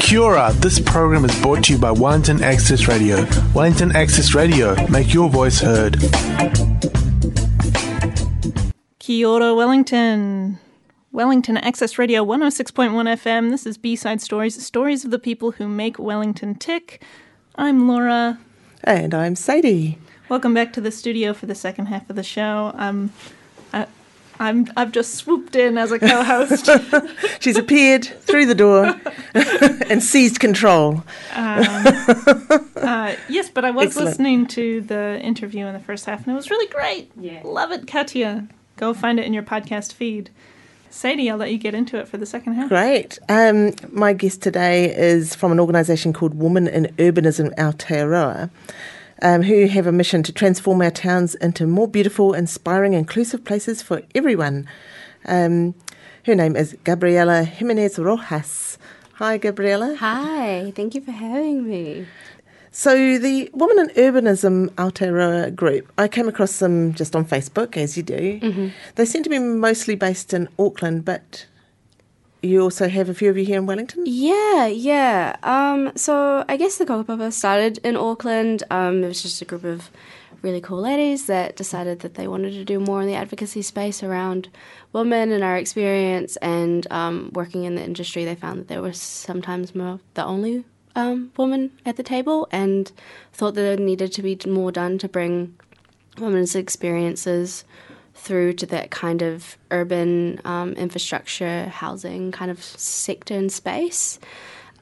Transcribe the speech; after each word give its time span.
Kia 0.00 0.52
this 0.60 0.78
program 0.78 1.24
is 1.24 1.40
brought 1.40 1.64
to 1.64 1.72
you 1.72 1.78
by 1.78 1.90
Wellington 1.90 2.42
Access 2.42 2.86
Radio. 2.86 3.26
Wellington 3.54 3.94
Access 3.96 4.34
Radio, 4.34 4.76
make 4.88 5.12
your 5.12 5.28
voice 5.28 5.60
heard. 5.60 5.96
Kia 8.98 9.54
Wellington. 9.54 10.58
Wellington 11.12 11.56
Access 11.56 11.98
Radio 11.98 12.24
106.1 12.24 12.90
FM. 12.92 13.50
This 13.50 13.66
is 13.66 13.78
B-Side 13.78 14.20
Stories, 14.20 14.64
stories 14.64 15.04
of 15.04 15.10
the 15.10 15.18
people 15.18 15.52
who 15.52 15.66
make 15.66 15.98
Wellington 15.98 16.54
tick. 16.54 17.02
I'm 17.54 17.88
Laura. 17.88 18.38
And 18.84 19.14
I'm 19.14 19.34
Sadie. 19.34 19.98
Welcome 20.28 20.54
back 20.54 20.72
to 20.74 20.80
the 20.80 20.90
studio 20.90 21.32
for 21.32 21.46
the 21.46 21.54
second 21.54 21.86
half 21.86 22.10
of 22.10 22.16
the 22.16 22.22
show. 22.22 22.72
Um, 22.74 23.12
I, 23.14 23.35
I'm 24.38 24.66
I've 24.76 24.92
just 24.92 25.14
swooped 25.14 25.56
in 25.56 25.78
as 25.78 25.92
a 25.92 25.98
co-host. 25.98 26.68
She's 27.40 27.56
appeared 27.56 28.04
through 28.04 28.46
the 28.46 28.54
door 28.54 28.94
and 29.34 30.02
seized 30.02 30.40
control. 30.40 31.02
uh, 31.34 33.14
yes, 33.28 33.48
but 33.50 33.64
I 33.64 33.70
was 33.70 33.86
Excellent. 33.86 34.08
listening 34.08 34.46
to 34.48 34.80
the 34.82 35.20
interview 35.20 35.66
in 35.66 35.72
the 35.72 35.80
first 35.80 36.04
half, 36.06 36.20
and 36.20 36.28
it 36.32 36.36
was 36.36 36.50
really 36.50 36.66
great. 36.72 37.10
Yeah. 37.18 37.40
Love 37.44 37.72
it, 37.72 37.86
Katia. 37.86 38.48
Go 38.76 38.92
find 38.94 39.18
it 39.18 39.26
in 39.26 39.32
your 39.32 39.42
podcast 39.42 39.92
feed. 39.94 40.30
Sadie, 40.90 41.30
I'll 41.30 41.36
let 41.36 41.50
you 41.52 41.58
get 41.58 41.74
into 41.74 41.98
it 41.98 42.08
for 42.08 42.16
the 42.16 42.26
second 42.26 42.54
half. 42.54 42.68
Great. 42.68 43.18
Um, 43.28 43.72
my 43.90 44.12
guest 44.12 44.40
today 44.42 44.94
is 44.96 45.34
from 45.34 45.52
an 45.52 45.60
organisation 45.60 46.12
called 46.12 46.34
Women 46.34 46.66
in 46.68 46.86
Urbanism 46.96 47.54
Aotearoa, 47.56 48.48
um, 49.22 49.42
who 49.42 49.66
have 49.66 49.86
a 49.86 49.92
mission 49.92 50.22
to 50.22 50.32
transform 50.32 50.82
our 50.82 50.90
towns 50.90 51.34
into 51.36 51.66
more 51.66 51.88
beautiful, 51.88 52.34
inspiring, 52.34 52.92
inclusive 52.92 53.44
places 53.44 53.82
for 53.82 54.02
everyone. 54.14 54.68
Um, 55.24 55.74
her 56.24 56.34
name 56.34 56.56
is 56.56 56.76
Gabriela 56.84 57.44
Jimenez 57.44 57.98
Rojas. 57.98 58.78
Hi, 59.14 59.38
Gabriela. 59.38 59.96
Hi, 59.96 60.72
thank 60.74 60.94
you 60.94 61.00
for 61.00 61.12
having 61.12 61.68
me. 61.68 62.06
So 62.70 63.16
the 63.18 63.48
Women 63.54 63.88
in 63.88 63.94
Urbanism 63.96 64.68
Aotearoa 64.74 65.54
group, 65.54 65.90
I 65.96 66.08
came 66.08 66.28
across 66.28 66.58
them 66.58 66.92
just 66.92 67.16
on 67.16 67.24
Facebook, 67.24 67.76
as 67.78 67.96
you 67.96 68.02
do. 68.02 68.70
They 68.96 69.06
seem 69.06 69.22
to 69.22 69.30
be 69.30 69.38
mostly 69.38 69.94
based 69.94 70.34
in 70.34 70.48
Auckland, 70.58 71.06
but 71.06 71.46
you 72.46 72.62
also 72.62 72.88
have 72.88 73.08
a 73.08 73.14
few 73.14 73.30
of 73.30 73.36
you 73.36 73.44
here 73.44 73.58
in 73.58 73.66
Wellington. 73.66 74.04
Yeah, 74.06 74.66
yeah. 74.66 75.36
Um, 75.42 75.92
so 75.96 76.44
I 76.48 76.56
guess 76.56 76.78
the 76.78 76.86
kaupapa 76.86 77.32
started 77.32 77.78
in 77.84 77.96
Auckland. 77.96 78.62
Um, 78.70 79.04
it 79.04 79.08
was 79.08 79.22
just 79.22 79.42
a 79.42 79.44
group 79.44 79.64
of 79.64 79.90
really 80.42 80.60
cool 80.60 80.80
ladies 80.80 81.26
that 81.26 81.56
decided 81.56 82.00
that 82.00 82.14
they 82.14 82.28
wanted 82.28 82.52
to 82.52 82.64
do 82.64 82.78
more 82.78 83.00
in 83.02 83.08
the 83.08 83.14
advocacy 83.14 83.62
space 83.62 84.02
around 84.02 84.48
women 84.92 85.32
and 85.32 85.42
our 85.42 85.56
experience. 85.56 86.36
And 86.36 86.86
um, 86.90 87.30
working 87.34 87.64
in 87.64 87.74
the 87.74 87.84
industry, 87.84 88.24
they 88.24 88.34
found 88.34 88.60
that 88.60 88.68
there 88.68 88.82
was 88.82 89.00
sometimes 89.00 89.74
more 89.74 90.00
the 90.14 90.24
only 90.24 90.64
um, 90.94 91.30
woman 91.36 91.72
at 91.84 91.96
the 91.96 92.02
table, 92.02 92.48
and 92.50 92.90
thought 93.32 93.54
that 93.54 93.60
there 93.60 93.76
needed 93.76 94.12
to 94.12 94.22
be 94.22 94.38
more 94.46 94.72
done 94.72 94.98
to 94.98 95.08
bring 95.08 95.54
women's 96.18 96.54
experiences 96.56 97.64
through 98.26 98.52
to 98.54 98.66
that 98.66 98.90
kind 98.90 99.22
of 99.22 99.56
urban 99.70 100.40
um, 100.44 100.72
infrastructure, 100.72 101.66
housing 101.66 102.32
kind 102.32 102.50
of 102.50 102.62
sector 102.62 103.34
and 103.34 103.50
space. 103.50 104.18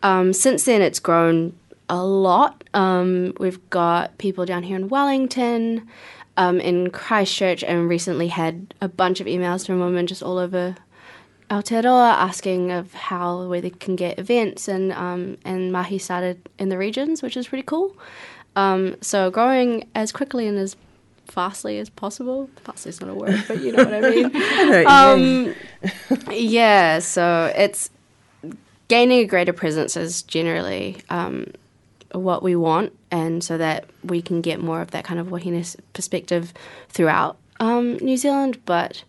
Um, 0.03 0.33
since 0.33 0.65
then, 0.65 0.83
it's 0.83 0.99
grown 0.99 1.55
a 1.89 2.03
lot. 2.03 2.65
Um, 2.73 3.35
we've 3.39 3.69
got 3.71 4.17
people 4.19 4.47
down 4.47 4.63
here 4.63 4.77
in 4.77 4.89
Wellington, 4.89 5.87
um, 6.37 6.59
in 6.61 6.91
Christchurch, 6.91 7.63
and 7.63 7.89
recently 7.89 8.29
had 8.29 8.75
a 8.81 8.89
bunch 8.89 9.21
of 9.21 9.27
emails 9.27 9.67
from 9.67 9.81
women 9.81 10.07
just 10.07 10.23
all 10.23 10.39
over 10.39 10.77
Aotearoa 11.51 12.15
asking 12.15 12.71
of 12.71 12.95
how 12.95 13.47
where 13.47 13.61
they 13.61 13.71
can 13.71 13.97
get 13.97 14.19
events, 14.19 14.67
and 14.67 14.93
um, 14.93 15.37
and 15.45 15.71
Mahi 15.71 15.99
started 15.99 16.49
in 16.59 16.71
the 16.71 16.79
regions, 16.79 17.23
which 17.23 17.37
is 17.37 17.49
pretty 17.49 17.65
cool. 17.65 17.95
Um, 18.57 18.97
so 19.01 19.31
growing 19.31 19.89
as 19.95 20.13
quickly 20.13 20.47
and 20.47 20.59
as 20.59 20.77
fastly 21.27 21.79
as 21.79 21.91
possible. 21.91 22.49
Fastly 22.65 22.91
is 22.91 23.01
not 23.01 23.11
a 23.11 23.15
word, 23.15 23.43
but 23.49 23.61
you 23.61 23.73
know 23.73 23.85
what 23.85 23.95
I 23.95 24.01
mean. 24.01 24.87
um, 24.87 25.55
yeah, 26.33 26.99
so 26.99 27.53
it's 27.57 27.91
gaining 28.89 29.21
a 29.21 29.25
greater 29.25 29.53
presence 29.53 29.97
is 29.97 30.23
generally 30.23 30.99
um, 31.11 31.47
what 32.13 32.43
we 32.43 32.57
want, 32.57 32.93
and 33.11 33.43
so 33.43 33.59
that 33.59 33.87
we 34.03 34.23
can 34.23 34.41
get 34.41 34.61
more 34.61 34.81
of 34.81 34.91
that 34.93 35.05
kind 35.05 35.21
of 35.21 35.31
wahine 35.31 35.65
perspective 35.93 36.53
throughout 36.89 37.37
um, 37.61 37.97
New 37.99 38.17
Zealand. 38.17 38.59
But 38.65 39.05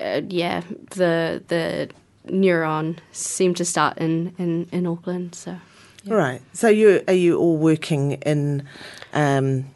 uh, 0.00 0.22
yeah, 0.28 0.62
the 0.90 1.42
the 1.48 1.90
neuron 2.26 2.98
seemed 3.10 3.56
to 3.56 3.64
start 3.64 3.98
in, 3.98 4.34
in, 4.38 4.68
in 4.70 4.86
Auckland, 4.86 5.34
so. 5.34 5.58
Right. 6.04 6.42
So 6.52 6.68
you 6.68 7.02
are 7.06 7.14
you 7.14 7.38
all 7.38 7.56
working 7.56 8.12
in? 8.12 8.66
Um, 9.12 9.66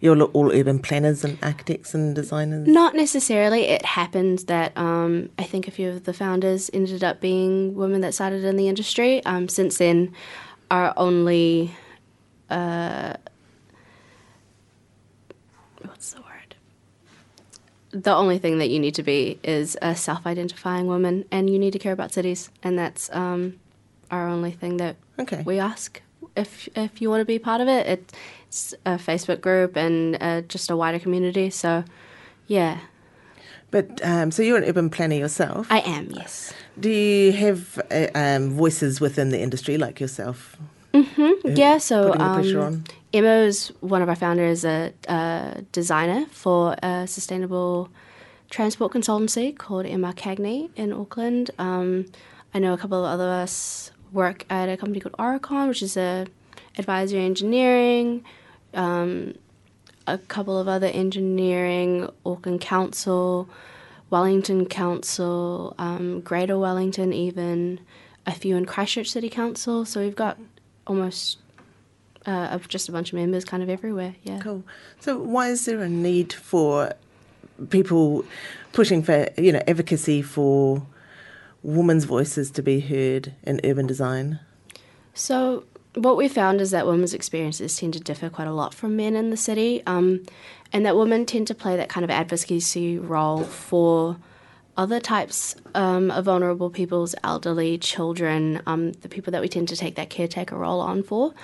you're 0.00 0.20
all 0.22 0.52
urban 0.52 0.78
planners 0.78 1.24
and 1.24 1.38
architects 1.42 1.94
and 1.94 2.14
designers. 2.14 2.68
Not 2.68 2.94
necessarily. 2.94 3.62
It 3.62 3.84
happened 3.84 4.40
that 4.46 4.76
um, 4.76 5.30
I 5.38 5.42
think 5.44 5.66
a 5.66 5.70
few 5.70 5.90
of 5.90 6.04
the 6.04 6.12
founders 6.12 6.70
ended 6.72 7.02
up 7.02 7.20
being 7.20 7.74
women 7.74 8.00
that 8.02 8.14
started 8.14 8.44
in 8.44 8.56
the 8.56 8.68
industry. 8.68 9.24
Um, 9.24 9.48
since 9.48 9.78
then, 9.78 10.14
our 10.70 10.92
only 10.96 11.74
uh, 12.50 13.14
what's 15.82 16.12
the 16.12 16.20
word? 16.20 16.54
The 17.90 18.14
only 18.14 18.38
thing 18.38 18.58
that 18.58 18.68
you 18.68 18.78
need 18.78 18.94
to 18.96 19.02
be 19.02 19.38
is 19.42 19.76
a 19.80 19.96
self-identifying 19.96 20.86
woman, 20.86 21.24
and 21.30 21.48
you 21.50 21.58
need 21.58 21.72
to 21.72 21.78
care 21.78 21.92
about 21.92 22.12
cities, 22.12 22.50
and 22.62 22.78
that's 22.78 23.10
um, 23.14 23.58
our 24.10 24.28
only 24.28 24.50
thing 24.52 24.76
that 24.76 24.96
Okay. 25.18 25.42
we 25.44 25.58
ask. 25.58 26.00
If 26.36 26.68
if 26.76 27.00
you 27.02 27.10
want 27.10 27.20
to 27.22 27.24
be 27.24 27.38
part 27.38 27.60
of 27.60 27.68
it, 27.68 27.86
it's 27.86 28.14
a 28.84 28.96
Facebook 28.96 29.40
group 29.40 29.76
and 29.76 30.16
uh, 30.20 30.40
just 30.42 30.70
a 30.70 30.76
wider 30.76 30.98
community. 30.98 31.50
So, 31.50 31.84
yeah, 32.46 32.78
But 33.70 34.00
um, 34.02 34.30
so 34.30 34.42
you're 34.42 34.56
an 34.56 34.64
urban 34.64 34.88
planner 34.90 35.16
yourself. 35.16 35.66
I 35.70 35.80
am. 35.80 36.10
Yes. 36.10 36.52
Do 36.80 36.88
you 36.90 37.32
have 37.32 37.78
uh, 37.90 38.06
um, 38.14 38.50
voices 38.50 39.00
within 39.00 39.28
the 39.30 39.40
industry 39.40 39.76
like 39.76 40.00
yourself? 40.00 40.56
Yeah. 41.44 41.78
So 41.78 42.12
putting 42.12 42.26
the 42.26 42.34
pressure 42.34 42.62
um? 42.62 42.84
Emma 43.12 43.36
is 43.46 43.72
one 43.80 44.02
of 44.02 44.08
our 44.08 44.16
founders, 44.16 44.64
a, 44.64 44.92
a 45.08 45.62
designer 45.72 46.26
for 46.30 46.74
a 46.82 47.06
sustainable 47.06 47.88
transport 48.50 48.92
consultancy 48.92 49.56
called 49.56 49.86
MRCagney 49.86 50.70
in 50.76 50.92
Auckland. 50.92 51.50
Um, 51.58 52.06
I 52.54 52.58
know 52.58 52.72
a 52.72 52.78
couple 52.78 52.98
of 53.04 53.10
other 53.10 53.28
us 53.30 53.90
work 54.12 54.44
at 54.50 54.68
a 54.68 54.76
company 54.76 55.00
called 55.00 55.14
Aurecon, 55.18 55.68
which 55.68 55.82
is 55.82 55.96
a 55.96 56.26
advisory 56.78 57.24
engineering. 57.24 58.24
Um, 58.74 59.34
a 60.06 60.16
couple 60.18 60.58
of 60.58 60.68
other 60.68 60.86
engineering, 60.86 62.08
Auckland 62.24 62.62
Council, 62.62 63.48
Wellington 64.10 64.66
Council, 64.66 65.74
um, 65.78 66.20
Greater 66.20 66.58
Wellington, 66.58 67.12
even 67.12 67.80
a 68.26 68.32
few 68.32 68.56
in 68.56 68.64
Christchurch 68.64 69.10
City 69.10 69.28
Council. 69.28 69.84
So 69.84 70.00
we've 70.00 70.16
got 70.16 70.38
almost 70.86 71.38
uh, 72.26 72.48
of 72.50 72.68
just 72.68 72.88
a 72.88 72.92
bunch 72.92 73.12
of 73.12 73.18
members 73.18 73.44
kind 73.44 73.62
of 73.62 73.68
everywhere. 73.68 74.14
Yeah. 74.22 74.38
Cool. 74.38 74.64
So 75.00 75.18
why 75.18 75.48
is 75.48 75.66
there 75.66 75.82
a 75.82 75.88
need 75.88 76.32
for 76.32 76.92
people 77.70 78.24
pushing 78.72 79.02
for 79.02 79.28
you 79.36 79.52
know 79.52 79.62
advocacy 79.66 80.22
for 80.22 80.86
women's 81.62 82.04
voices 82.04 82.50
to 82.52 82.62
be 82.62 82.80
heard 82.80 83.34
in 83.42 83.60
urban 83.64 83.86
design? 83.86 84.40
So 85.14 85.64
what 86.02 86.16
we 86.16 86.28
found 86.28 86.60
is 86.60 86.70
that 86.70 86.86
women's 86.86 87.14
experiences 87.14 87.76
tend 87.76 87.92
to 87.94 88.00
differ 88.00 88.30
quite 88.30 88.48
a 88.48 88.52
lot 88.52 88.72
from 88.74 88.96
men 88.96 89.16
in 89.16 89.30
the 89.30 89.36
city, 89.36 89.82
um, 89.86 90.24
and 90.72 90.86
that 90.86 90.96
women 90.96 91.26
tend 91.26 91.46
to 91.48 91.54
play 91.54 91.76
that 91.76 91.88
kind 91.88 92.04
of 92.04 92.10
advocacy 92.10 92.98
role 92.98 93.44
for 93.44 94.16
other 94.76 95.00
types 95.00 95.56
um, 95.74 96.10
of 96.10 96.24
vulnerable 96.26 96.70
peoples, 96.70 97.14
elderly, 97.24 97.76
children, 97.78 98.62
um, 98.66 98.92
the 98.92 99.08
people 99.08 99.32
that 99.32 99.42
we 99.42 99.48
tend 99.48 99.68
to 99.68 99.76
take 99.76 99.96
that 99.96 100.08
caretaker 100.08 100.56
role 100.56 100.80
on 100.80 101.02
for. 101.02 101.34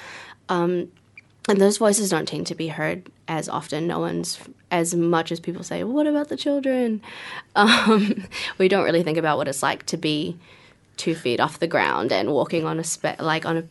Um, 0.48 0.92
and 1.48 1.60
those 1.60 1.76
voices 1.76 2.10
don't 2.10 2.26
tend 2.26 2.46
to 2.46 2.54
be 2.54 2.68
heard 2.68 3.10
as 3.28 3.48
often. 3.48 3.88
No 3.88 3.98
one's 3.98 4.38
as 4.70 4.94
much 4.94 5.30
as 5.30 5.40
people 5.40 5.62
say, 5.62 5.84
"What 5.84 6.06
about 6.06 6.28
the 6.28 6.36
children?" 6.36 7.02
Um, 7.56 8.24
we 8.58 8.66
don't 8.66 8.84
really 8.84 9.04
think 9.04 9.16
about 9.16 9.36
what 9.36 9.46
it's 9.46 9.62
like 9.62 9.86
to 9.86 9.96
be 9.96 10.36
two 10.96 11.14
feet 11.14 11.38
off 11.38 11.60
the 11.60 11.68
ground 11.68 12.12
and 12.12 12.32
walking 12.32 12.64
on 12.64 12.80
a 12.80 12.84
spe- 12.84 13.20
like 13.20 13.46
on 13.46 13.56
a 13.56 13.64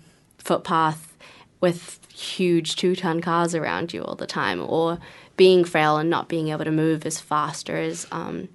footpath 0.44 1.16
with 1.62 2.00
huge 2.13 2.75
two-ton 2.75 3.22
cars 3.22 3.56
around 3.56 3.94
you 3.94 4.04
all 4.04 4.16
the 4.16 4.28
time, 4.28 4.62
or 4.62 5.00
being 5.38 5.63
frail 5.63 5.98
and 5.98 6.10
not 6.10 6.28
being 6.28 6.50
able 6.50 6.66
to 6.66 6.72
move 6.72 7.06
as 7.06 7.19
fast 7.19 7.69
or 7.69 7.78
as 7.78 8.06
um, 8.12 8.50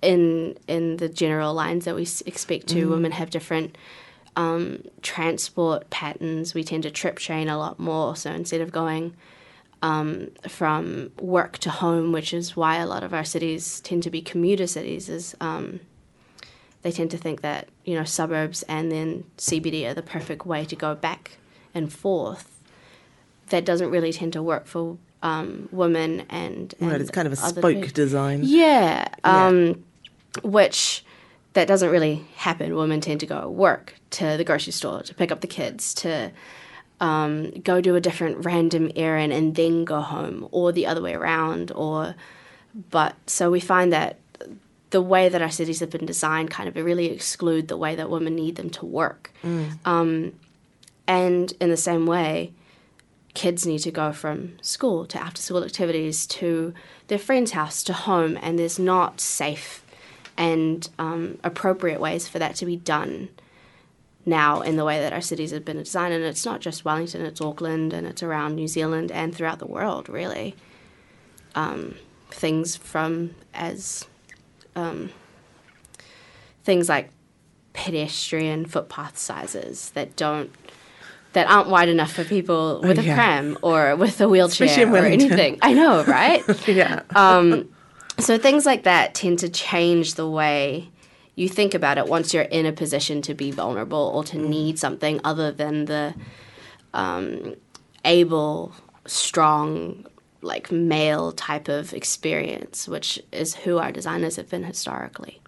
in 0.00 0.56
in 0.66 0.96
the 0.96 1.08
general 1.08 1.52
lines 1.52 1.84
that 1.84 1.94
we 1.94 2.06
expect 2.26 2.68
to. 2.68 2.88
Women 2.88 3.12
have 3.12 3.30
different 3.30 3.76
um, 4.36 4.84
transport 5.02 5.90
patterns. 5.90 6.54
We 6.54 6.64
tend 6.64 6.84
to 6.84 6.90
trip 6.90 7.18
chain 7.18 7.48
a 7.48 7.58
lot 7.58 7.78
more. 7.78 8.16
So 8.16 8.30
instead 8.30 8.60
of 8.60 8.72
going 8.72 9.14
um, 9.82 10.30
from 10.48 11.10
work 11.20 11.58
to 11.58 11.70
home, 11.70 12.12
which 12.12 12.32
is 12.32 12.56
why 12.56 12.76
a 12.76 12.86
lot 12.86 13.02
of 13.02 13.12
our 13.12 13.24
cities 13.24 13.80
tend 13.80 14.02
to 14.04 14.10
be 14.10 14.22
commuter 14.22 14.66
cities, 14.66 15.08
is 15.08 15.36
um, 15.40 15.80
they 16.82 16.92
tend 16.92 17.10
to 17.12 17.18
think 17.18 17.40
that 17.40 17.68
you 17.84 17.94
know 17.94 18.04
suburbs 18.04 18.62
and 18.64 18.90
then 18.92 19.24
CBD 19.38 19.88
are 19.88 19.94
the 19.94 20.02
perfect 20.02 20.46
way 20.46 20.64
to 20.64 20.76
go 20.76 20.94
back 20.94 21.38
and 21.74 21.92
forth. 21.92 22.60
That 23.48 23.64
doesn't 23.64 23.90
really 23.90 24.12
tend 24.12 24.32
to 24.34 24.42
work 24.42 24.66
for 24.66 24.98
um, 25.22 25.68
women 25.70 26.20
and, 26.28 26.74
and 26.80 26.90
right, 26.90 27.00
it's 27.00 27.10
kind 27.10 27.26
of 27.26 27.32
a 27.32 27.36
spoke 27.36 27.74
people. 27.74 27.88
design. 27.88 28.40
Yeah, 28.44 29.08
um, 29.24 29.84
which 30.42 31.04
that 31.52 31.68
doesn't 31.68 31.90
really 31.90 32.24
happen. 32.36 32.74
Women 32.74 33.00
tend 33.00 33.20
to 33.20 33.26
go 33.26 33.48
work 33.48 33.94
to 34.10 34.36
the 34.36 34.44
grocery 34.44 34.72
store 34.72 35.02
to 35.02 35.14
pick 35.14 35.30
up 35.30 35.40
the 35.40 35.46
kids 35.46 35.94
to 35.94 36.32
um, 37.00 37.50
go 37.50 37.80
do 37.80 37.94
a 37.94 38.00
different 38.00 38.44
random 38.44 38.90
errand 38.96 39.32
and 39.32 39.54
then 39.54 39.84
go 39.84 40.00
home, 40.00 40.48
or 40.50 40.72
the 40.72 40.86
other 40.86 41.02
way 41.02 41.14
around. 41.14 41.72
Or 41.72 42.14
but 42.90 43.16
so 43.26 43.50
we 43.50 43.60
find 43.60 43.92
that 43.92 44.18
the 44.92 45.02
way 45.02 45.28
that 45.28 45.42
our 45.42 45.50
cities 45.50 45.80
have 45.80 45.90
been 45.90 46.06
designed 46.06 46.50
kind 46.50 46.68
of 46.68 46.76
really 46.76 47.06
exclude 47.06 47.68
the 47.68 47.76
way 47.76 47.94
that 47.96 48.08
women 48.08 48.36
need 48.36 48.56
them 48.56 48.70
to 48.70 48.86
work. 48.86 49.32
Um, 49.84 50.34
and 51.08 51.52
in 51.60 51.70
the 51.70 51.76
same 51.76 52.06
way, 52.06 52.52
kids 53.34 53.66
need 53.66 53.80
to 53.80 53.90
go 53.90 54.12
from 54.12 54.58
school 54.60 55.06
to 55.06 55.18
after 55.18 55.40
school 55.42 55.64
activities 55.64 56.26
to 56.26 56.74
their 57.08 57.18
friend's 57.18 57.52
house 57.52 57.82
to 57.84 57.92
home, 57.92 58.38
and 58.42 58.58
there's 58.58 58.78
not 58.78 59.20
safe 59.20 59.84
and 60.36 60.88
um, 60.98 61.38
appropriate 61.42 62.00
ways 62.00 62.28
for 62.28 62.38
that 62.38 62.54
to 62.56 62.66
be 62.66 62.76
done 62.76 63.28
now 64.24 64.60
in 64.60 64.76
the 64.76 64.84
way 64.84 65.00
that 65.00 65.12
our 65.12 65.20
cities 65.20 65.50
have 65.50 65.64
been 65.64 65.78
designed. 65.78 66.14
And 66.14 66.22
it's 66.22 66.44
not 66.44 66.60
just 66.60 66.84
Wellington, 66.84 67.22
it's 67.22 67.40
Auckland 67.40 67.92
and 67.92 68.06
it's 68.06 68.22
around 68.22 68.54
New 68.54 68.68
Zealand 68.68 69.10
and 69.10 69.34
throughout 69.34 69.58
the 69.58 69.66
world, 69.66 70.08
really. 70.08 70.54
Um, 71.54 71.96
things 72.30 72.76
from 72.76 73.34
as 73.52 74.06
um, 74.76 75.10
things 76.64 76.88
like 76.88 77.10
pedestrian 77.72 78.66
footpath 78.66 79.16
sizes 79.16 79.90
that 79.90 80.14
don't 80.16 80.50
that 81.32 81.48
aren't 81.48 81.68
wide 81.68 81.88
enough 81.88 82.12
for 82.12 82.24
people 82.24 82.80
with 82.82 82.98
a 82.98 83.02
yeah. 83.02 83.14
pram 83.14 83.56
or 83.62 83.96
with 83.96 84.20
a 84.20 84.28
wheelchair 84.28 84.92
or 84.92 84.98
anything. 84.98 85.58
I 85.62 85.72
know, 85.72 86.04
right? 86.04 86.42
yeah. 86.68 87.02
Um, 87.14 87.70
so 88.18 88.36
things 88.36 88.66
like 88.66 88.82
that 88.82 89.14
tend 89.14 89.38
to 89.38 89.48
change 89.48 90.14
the 90.14 90.28
way 90.28 90.90
you 91.34 91.48
think 91.48 91.72
about 91.72 91.96
it 91.96 92.06
once 92.06 92.34
you're 92.34 92.42
in 92.42 92.66
a 92.66 92.72
position 92.72 93.22
to 93.22 93.34
be 93.34 93.50
vulnerable 93.50 94.12
or 94.14 94.22
to 94.24 94.36
need 94.36 94.78
something 94.78 95.20
other 95.24 95.50
than 95.50 95.86
the 95.86 96.14
um, 96.92 97.54
able, 98.04 98.74
strong, 99.06 100.06
like 100.42 100.70
male 100.70 101.32
type 101.32 101.68
of 101.68 101.92
experience, 101.92 102.88
which 102.88 103.20
is 103.30 103.54
who 103.54 103.78
our 103.78 103.92
designers 103.92 104.36
have 104.36 104.50
been 104.50 104.64
historically. 104.64 105.40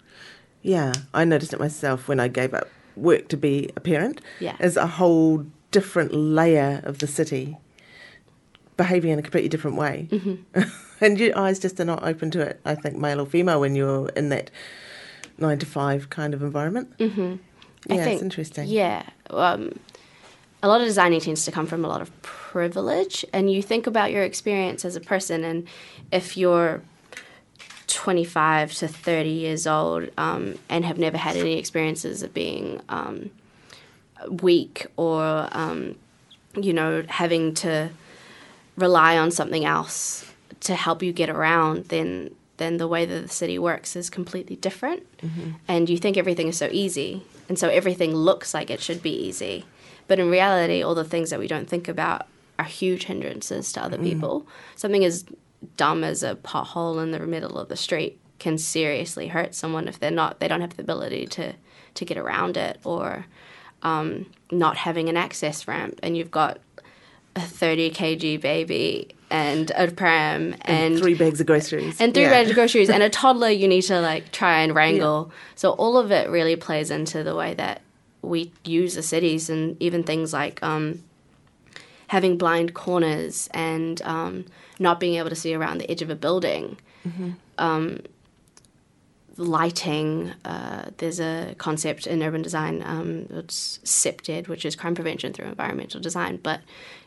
Yeah, 0.61 0.93
I 1.13 1.25
noticed 1.25 1.53
it 1.53 1.59
myself 1.59 2.07
when 2.07 2.19
I 2.19 2.27
gave 2.27 2.53
up 2.53 2.69
work 2.95 3.27
to 3.27 3.37
be 3.37 3.69
a 3.75 3.79
parent. 3.79 4.21
Yeah. 4.39 4.55
As 4.59 4.77
a 4.77 4.87
whole 4.87 5.45
different 5.71 6.13
layer 6.13 6.81
of 6.85 6.99
the 6.99 7.07
city 7.07 7.57
behaving 8.77 9.11
in 9.11 9.19
a 9.19 9.21
completely 9.21 9.49
different 9.49 9.77
way. 9.77 10.07
Mm-hmm. 10.11 10.61
and 11.01 11.19
your 11.19 11.37
eyes 11.37 11.59
just 11.59 11.79
are 11.79 11.85
not 11.85 12.03
open 12.03 12.31
to 12.31 12.41
it, 12.41 12.61
I 12.65 12.75
think, 12.75 12.97
male 12.97 13.21
or 13.21 13.25
female, 13.25 13.59
when 13.59 13.75
you're 13.75 14.09
in 14.09 14.29
that 14.29 14.51
nine 15.37 15.59
to 15.59 15.65
five 15.65 16.09
kind 16.09 16.33
of 16.33 16.41
environment. 16.41 16.97
Mm-hmm. 16.97 17.35
Yeah, 17.87 17.95
I 17.95 17.97
think, 17.97 18.13
it's 18.13 18.23
interesting. 18.23 18.67
Yeah. 18.67 19.03
Um, 19.29 19.79
a 20.65 20.67
lot 20.67 20.81
of 20.81 20.87
designing 20.87 21.21
tends 21.21 21.45
to 21.45 21.51
come 21.51 21.67
from 21.67 21.85
a 21.85 21.87
lot 21.87 22.01
of 22.01 22.09
privilege, 22.23 23.23
and 23.31 23.51
you 23.51 23.61
think 23.61 23.85
about 23.85 24.11
your 24.11 24.23
experience 24.23 24.83
as 24.83 24.95
a 24.95 24.99
person, 24.99 25.43
and 25.43 25.67
if 26.11 26.35
you're 26.35 26.81
25 27.85 28.73
to 28.73 28.87
30 28.87 29.29
years 29.29 29.67
old 29.67 30.09
um, 30.17 30.55
and 30.67 30.83
have 30.83 30.97
never 30.97 31.17
had 31.17 31.35
any 31.37 31.59
experiences 31.59 32.23
of 32.23 32.33
being 32.33 32.81
um, 32.89 33.29
weak 34.41 34.87
or, 34.97 35.47
um, 35.51 35.95
you 36.55 36.73
know, 36.73 37.03
having 37.09 37.53
to 37.53 37.91
rely 38.75 39.19
on 39.19 39.29
something 39.29 39.65
else 39.65 40.25
to 40.61 40.73
help 40.73 41.03
you 41.03 41.13
get 41.13 41.29
around, 41.29 41.85
then 41.89 42.31
then 42.57 42.77
the 42.77 42.87
way 42.87 43.05
that 43.05 43.21
the 43.21 43.27
city 43.27 43.59
works 43.59 43.95
is 43.95 44.09
completely 44.09 44.55
different. 44.55 45.05
And 45.67 45.89
you 45.89 45.97
think 45.97 46.17
everything 46.17 46.47
is 46.47 46.57
so 46.57 46.69
easy, 46.71 47.21
and 47.47 47.59
so 47.59 47.69
everything 47.69 48.15
looks 48.15 48.55
like 48.55 48.71
it 48.71 48.81
should 48.81 49.03
be 49.03 49.11
easy. 49.11 49.65
But 50.07 50.19
in 50.19 50.29
reality, 50.29 50.83
all 50.83 50.95
the 50.95 51.03
things 51.03 51.29
that 51.31 51.39
we 51.39 51.47
don't 51.47 51.67
think 51.69 51.87
about 51.87 52.27
are 52.59 52.65
huge 52.65 53.05
hindrances 53.05 53.71
to 53.73 53.83
other 53.83 53.97
people. 53.97 54.47
Something 54.75 55.03
as 55.03 55.25
dumb 55.77 56.03
as 56.03 56.21
a 56.23 56.35
pothole 56.35 57.01
in 57.01 57.11
the 57.11 57.19
middle 57.19 57.57
of 57.57 57.69
the 57.69 57.75
street 57.75 58.19
can 58.39 58.57
seriously 58.57 59.27
hurt 59.29 59.55
someone 59.55 59.87
if 59.87 59.99
they're 59.99 60.11
not 60.11 60.39
they 60.39 60.47
don't 60.47 60.61
have 60.61 60.75
the 60.75 60.83
ability 60.83 61.25
to 61.25 61.53
to 61.95 62.05
get 62.05 62.17
around 62.17 62.55
it 62.57 62.77
or 62.83 63.25
um, 63.81 64.25
not 64.51 64.77
having 64.77 65.09
an 65.09 65.17
access 65.17 65.67
ramp 65.67 65.99
and 66.03 66.15
you've 66.17 66.29
got 66.31 66.59
a 67.35 67.41
30 67.41 67.91
kg 67.91 68.39
baby 68.41 69.15
and 69.31 69.71
a 69.75 69.89
pram 69.89 70.55
and, 70.61 70.99
three 70.99 71.15
bags 71.15 71.39
of 71.39 71.47
groceries. 71.47 71.99
and 71.99 72.13
three 72.13 72.23
Yeah. 72.23 72.29
bags 72.29 72.49
of 72.49 72.55
groceries 72.55 72.89
and 72.89 73.01
a 73.01 73.09
toddler 73.21 73.49
you 73.49 73.67
need 73.67 73.83
to 73.83 73.99
like 74.01 74.31
try 74.31 74.59
and 74.59 74.75
wrangle 74.75 75.31
so 75.55 75.71
all 75.71 75.97
of 75.97 76.11
it 76.11 76.29
really 76.29 76.55
plays 76.55 76.91
into 76.91 77.23
the 77.23 77.35
way 77.35 77.53
that 77.55 77.81
we 78.25 78.51
use 78.63 78.95
the 78.95 79.03
cities 79.03 79.49
and 79.49 79.81
even 79.81 80.03
things 80.03 80.33
like 80.33 80.61
um, 80.63 81.03
having 82.07 82.37
blind 82.37 82.73
corners 82.73 83.49
and 83.53 84.01
um, 84.03 84.45
not 84.79 84.99
being 84.99 85.15
able 85.15 85.29
to 85.29 85.35
see 85.35 85.53
around 85.53 85.77
the 85.79 85.89
edge 85.89 86.01
of 86.01 86.09
a 86.09 86.15
building 86.15 86.77
um, 87.57 87.99
lighting. 89.37 90.33
Uh, 90.43 90.89
there's 90.97 91.19
a 91.19 91.55
concept 91.57 92.07
in 92.07 92.23
urban 92.23 92.41
design. 92.41 92.83
Um, 92.85 93.27
it's 93.31 93.79
which 94.47 94.65
is 94.65 94.75
crime 94.75 94.95
prevention 94.95 95.33
through 95.33 95.47
environmental 95.47 95.99
design, 95.99 96.39
but 96.41 96.61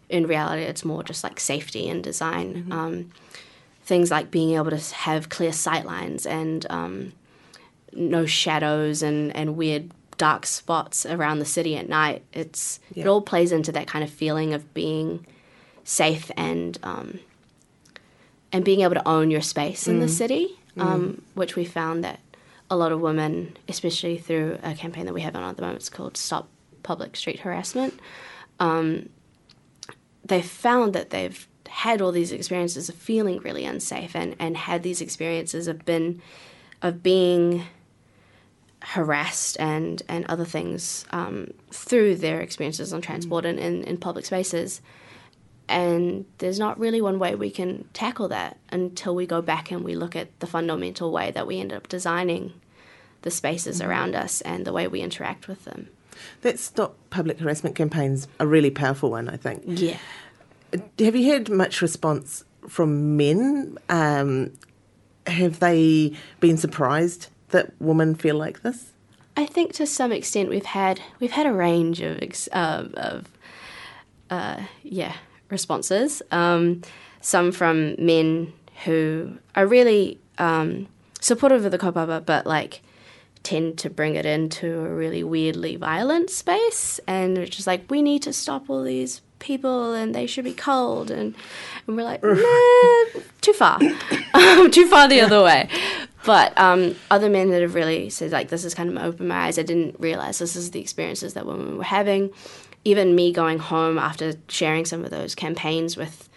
in 0.09 0.27
reality, 0.27 0.63
it's 0.63 0.85
more 0.85 1.03
just 1.03 1.23
like 1.23 1.39
safety 1.41 1.89
and 1.89 2.03
design. 2.03 2.69
Um, 2.71 3.11
things 3.85 4.11
like 4.11 4.31
being 4.31 4.55
able 4.55 4.71
to 4.71 4.95
have 4.95 5.29
clear 5.29 5.53
sight 5.53 5.85
lines 5.85 6.27
and 6.27 6.67
um, 6.71 7.13
no 7.93 8.27
shadows 8.27 9.03
and, 9.03 9.35
and 9.35 9.57
weird 9.57 9.91
dark 10.19 10.45
spots 10.45 11.07
around 11.07 11.39
the 11.39 11.45
city 11.45 11.77
at 11.77 11.89
night. 11.89 12.23
It's 12.33 12.81
it 12.95 13.07
all 13.07 13.23
plays 13.23 13.53
into 13.53 13.73
that 13.73 13.87
kind 13.87 14.05
of 14.05 14.11
feeling 14.11 14.53
of 14.53 14.75
being 14.75 15.27
safe 15.85 16.31
and 16.37 16.79
um, 16.83 17.21
and 18.53 18.65
being 18.65 18.83
able 18.83 18.95
to 18.95 19.09
own 19.09 19.31
your 19.31 19.41
space 19.41 19.87
in 19.89 20.01
the 20.01 20.09
city, 20.09 20.59
um, 20.77 21.23
which 21.35 21.57
we 21.57 21.65
found 21.65 22.05
that 22.05 22.21
a 22.71 22.77
lot 22.77 22.93
of 22.93 23.01
women, 23.01 23.57
especially 23.69 24.19
through 24.19 24.59
a 24.63 24.75
campaign 24.75 25.07
that 25.07 25.15
we 25.15 25.23
have 25.23 25.35
on 25.35 25.43
at 25.43 25.57
the 25.57 25.63
moment, 25.63 25.81
it's 25.81 25.89
called 25.89 26.17
Stop 26.17 26.49
Public 26.83 27.17
Street 27.17 27.41
Harassment. 27.41 27.99
Um, 28.61 29.09
they've 30.25 30.45
found 30.45 30.93
that 30.95 31.11
they've 31.11 31.47
had 31.69 32.01
all 32.01 32.13
these 32.13 32.33
experiences 32.33 32.89
of 32.89 32.95
feeling 32.95 33.39
really 33.39 33.65
unsafe 33.65 34.17
and, 34.17 34.35
and 34.39 34.57
had 34.57 34.83
these 34.83 35.01
experiences 35.01 35.69
of 35.69 35.85
been 35.85 36.21
of 36.81 37.03
being 37.03 37.65
harassed 38.83 39.57
and 39.59 40.03
and 40.09 40.25
other 40.27 40.45
things 40.45 41.05
um, 41.11 41.53
through 41.71 42.15
their 42.17 42.41
experiences 42.41 42.93
on 42.93 43.01
transport 43.01 43.45
and 43.45 43.59
in, 43.59 43.83
in 43.85 43.97
public 43.97 44.25
spaces 44.25 44.81
and 45.69 46.25
there's 46.39 46.59
not 46.59 46.79
really 46.79 47.01
one 47.01 47.19
way 47.19 47.35
we 47.35 47.51
can 47.51 47.87
tackle 47.93 48.29
that 48.29 48.59
until 48.71 49.15
we 49.15 49.27
go 49.27 49.43
back 49.43 49.71
and 49.71 49.85
we 49.85 49.95
look 49.95 50.17
at 50.17 50.39
the 50.41 50.47
fundamental 50.47 51.13
way 51.13 51.31
that 51.31 51.47
we 51.47 51.61
ended 51.61 51.77
up 51.77 51.89
designing 51.89 52.55
the 53.23 53.31
spaces 53.31 53.83
around 53.83 54.15
us 54.15 54.41
and 54.43 54.65
the 54.65 54.73
way 54.73 54.89
we 54.89 55.01
interact 55.01 55.47
with 55.47 55.65
them. 55.65 55.89
That 56.41 56.59
stop 56.59 56.97
public 57.11 57.39
harassment 57.39 57.77
campaigns 57.77 58.29
a 58.41 58.47
really 58.47 58.71
powerful 58.71 59.11
one, 59.11 59.29
I 59.29 59.37
think. 59.37 59.63
Yeah. 59.67 59.99
Have 60.99 61.15
you 61.17 61.33
had 61.33 61.51
much 61.51 61.83
response 61.83 62.45
from 62.69 63.17
men? 63.17 63.77
Um, 63.89 64.53
have 65.27 65.61
they 65.61 66.15
been 66.41 66.57
surprised 66.57 67.29
that 67.51 67.73
women 67.81 68.15
feel 68.15 68.37
like 68.37 68.63
this? 68.63 68.93
I 69.37 69.47
think 69.47 69.73
to 69.75 69.87
some 69.87 70.11
extent 70.13 70.49
we've 70.49 70.65
had 70.65 71.01
we've 71.21 71.31
had 71.31 71.47
a 71.47 71.53
range 71.53 72.01
of 72.01 72.19
um 72.53 72.95
of 72.97 73.27
uh, 74.31 74.63
yeah 74.83 75.15
responses. 75.49 76.23
Um, 76.31 76.83
some 77.21 77.53
from 77.53 77.95
men 77.99 78.53
who 78.85 79.39
are 79.55 79.67
really 79.67 80.19
um, 80.39 80.89
supportive 81.21 81.65
of 81.65 81.73
the 81.73 81.79
kaupapa, 81.79 82.25
but 82.25 82.47
like 82.47 82.83
tend 83.43 83.79
to 83.79 83.91
bring 83.91 84.15
it 84.15 84.27
into 84.27 84.81
a 84.81 84.89
really 84.95 85.23
weirdly 85.23 85.77
violent 85.77 86.31
space, 86.31 87.01
and 87.07 87.39
which 87.39 87.59
is 87.59 87.67
like 87.67 87.91
we 87.91 88.03
need 88.03 88.23
to 88.23 88.33
stop 88.33 88.69
all 88.69 88.83
these 88.83 89.21
people 89.39 89.95
and 89.95 90.15
they 90.15 90.27
should 90.27 90.45
be 90.45 90.53
cold 90.53 91.13
and 91.13 91.33
and 91.87 91.97
we're 91.97 92.03
like 92.03 92.21
nah, 92.25 93.21
too 93.41 93.53
far 93.53 93.79
um, 94.35 94.69
too 94.69 94.89
far 94.89 95.07
the 95.07 95.21
other 95.21 95.43
way 95.43 95.69
but 96.25 96.57
um, 96.59 96.97
other 97.11 97.29
men 97.29 97.51
that 97.51 97.63
have 97.63 97.75
really 97.75 98.11
said 98.11 98.31
like 98.33 98.49
this 98.49 98.63
has 98.63 98.75
kind 98.75 98.91
of 98.91 98.97
opened 99.03 99.29
my 99.29 99.47
eyes 99.47 99.59
i 99.59 99.63
didn't 99.63 99.99
realize 99.99 100.39
this 100.39 100.57
is 100.57 100.71
the 100.71 100.81
experiences 100.81 101.35
that 101.35 101.47
women 101.47 101.77
were 101.79 101.85
having 101.85 102.31
even 102.85 103.15
me 103.15 103.33
going 103.33 103.59
home 103.59 103.99
after 103.99 104.35
sharing 104.49 104.85
some 104.85 105.05
of 105.05 105.11
those 105.11 105.35
campaigns 105.35 105.97
with 105.97 106.29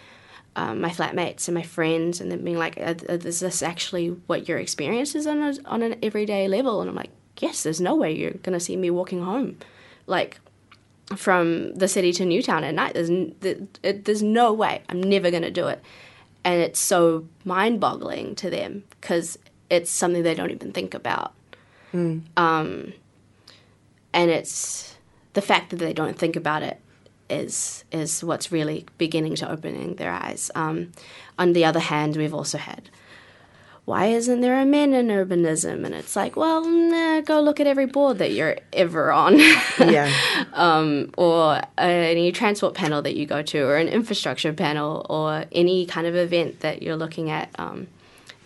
um, 0.58 0.82
my 0.82 0.90
flatmates 0.90 1.48
and 1.48 1.56
my 1.56 1.62
friends 1.64 2.20
and 2.20 2.30
then 2.30 2.44
being 2.44 2.58
like 2.58 2.78
"Uh, 2.78 2.96
is 3.08 3.40
this 3.40 3.64
actually 3.64 4.10
what 4.28 4.50
your 4.50 4.58
experience 4.58 5.16
is 5.16 5.26
on, 5.26 5.42
a, 5.42 5.54
on 5.66 5.82
an 5.82 5.96
everyday 6.04 6.48
level 6.48 6.82
and 6.82 6.90
i'm 6.90 6.96
like 6.96 7.12
yes, 7.42 7.64
there's 7.64 7.82
no 7.82 7.96
way 7.96 8.16
you're 8.16 8.32
going 8.32 8.54
to 8.54 8.60
see 8.60 8.78
me 8.78 8.90
walking 8.90 9.24
home. 9.24 9.58
Like, 10.08 10.40
from 11.16 11.74
the 11.76 11.90
city 11.90 12.14
to 12.14 12.26
Newtown 12.26 12.64
at 12.64 12.74
night. 12.74 12.94
There's 12.94 13.10
n- 13.10 13.36
it, 13.84 14.06
there's 14.06 14.24
no 14.24 14.54
way. 14.54 14.82
I'm 14.88 15.02
never 15.04 15.30
going 15.30 15.44
to 15.44 15.52
do 15.52 15.68
it. 15.68 15.84
And 16.46 16.62
it's 16.62 16.80
so 16.80 17.28
mind-boggling 17.44 18.36
to 18.36 18.50
them 18.50 18.84
because 18.92 19.38
it's 19.72 19.90
something 19.90 20.22
they 20.22 20.36
don't 20.36 20.52
even 20.52 20.72
think 20.72 20.94
about. 20.94 21.34
Um, 22.38 22.94
and 24.14 24.30
it's 24.30 24.96
the 25.34 25.42
fact 25.42 25.72
that 25.72 25.78
they 25.78 25.94
don't 25.94 26.20
think 26.20 26.36
about 26.36 26.62
it 26.62 26.80
is 27.30 27.86
is 27.92 28.24
what's 28.24 28.52
really 28.52 28.86
beginning 28.98 29.36
to 29.36 29.50
opening 29.50 29.96
their 29.96 30.12
eyes. 30.12 30.52
Um, 30.54 30.92
on 31.40 31.54
the 31.54 31.66
other 31.66 31.80
hand, 31.80 32.18
we've 32.18 32.34
also 32.34 32.58
had 32.58 32.90
why 33.86 34.06
isn't 34.08 34.42
there 34.42 34.60
a 34.62 34.66
men 34.66 34.94
in 34.94 35.08
urbanism? 35.08 35.86
And 35.86 35.96
it's 35.96 36.16
like, 36.16 36.36
well, 36.36 36.64
nah, 36.64 37.22
go 37.22 37.42
look 37.42 37.60
at 37.60 37.66
every 37.66 37.88
board 37.88 38.20
that 38.20 38.32
you're 38.32 38.58
ever 38.74 39.12
on. 39.12 39.40
Yeah. 39.80 40.14
um, 40.54 41.12
or 41.18 41.62
any 41.78 42.32
transport 42.32 42.76
panel 42.76 43.02
that 43.02 43.16
you 43.16 43.26
go 43.26 43.42
to, 43.42 43.64
or 43.64 43.78
an 43.78 43.88
infrastructure 43.88 44.54
panel, 44.54 45.06
or 45.10 45.46
any 45.52 45.88
kind 45.88 46.06
of 46.06 46.16
event 46.16 46.60
that 46.60 46.84
you're 46.84 46.96
looking 46.96 47.32
at. 47.32 47.50
Um, 47.58 47.88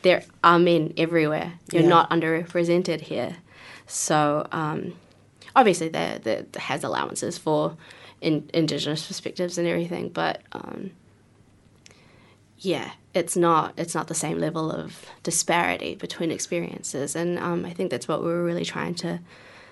there 0.06 0.24
are 0.44 0.60
men 0.60 0.94
everywhere. 0.98 1.54
You're 1.74 1.82
Yeah. 1.82 1.90
not 1.90 2.12
underrepresented 2.12 3.02
here. 3.02 3.38
So 3.88 4.46
um, 4.52 4.94
obviously 5.56 5.90
there, 5.90 6.20
there 6.20 6.46
has 6.58 6.84
allowances 6.84 7.40
for 7.40 7.76
in, 8.22 8.48
indigenous 8.54 9.08
perspectives 9.08 9.58
and 9.58 9.68
everything, 9.68 10.10
but 10.10 10.44
um, 10.52 10.92
yeah, 12.60 12.92
it's 13.16 13.36
not 13.36 13.74
it's 13.78 13.96
not 13.96 14.08
the 14.08 14.14
same 14.16 14.38
level 14.38 14.72
of 14.72 15.06
disparity 15.24 15.96
between 15.96 16.30
experiences, 16.32 17.16
and 17.16 17.40
um, 17.40 17.66
I 17.66 17.74
think 17.74 17.90
that's 17.90 18.08
what 18.08 18.22
we 18.22 18.28
were 18.28 18.44
really 18.44 18.64
trying 18.66 18.94
to 18.96 19.20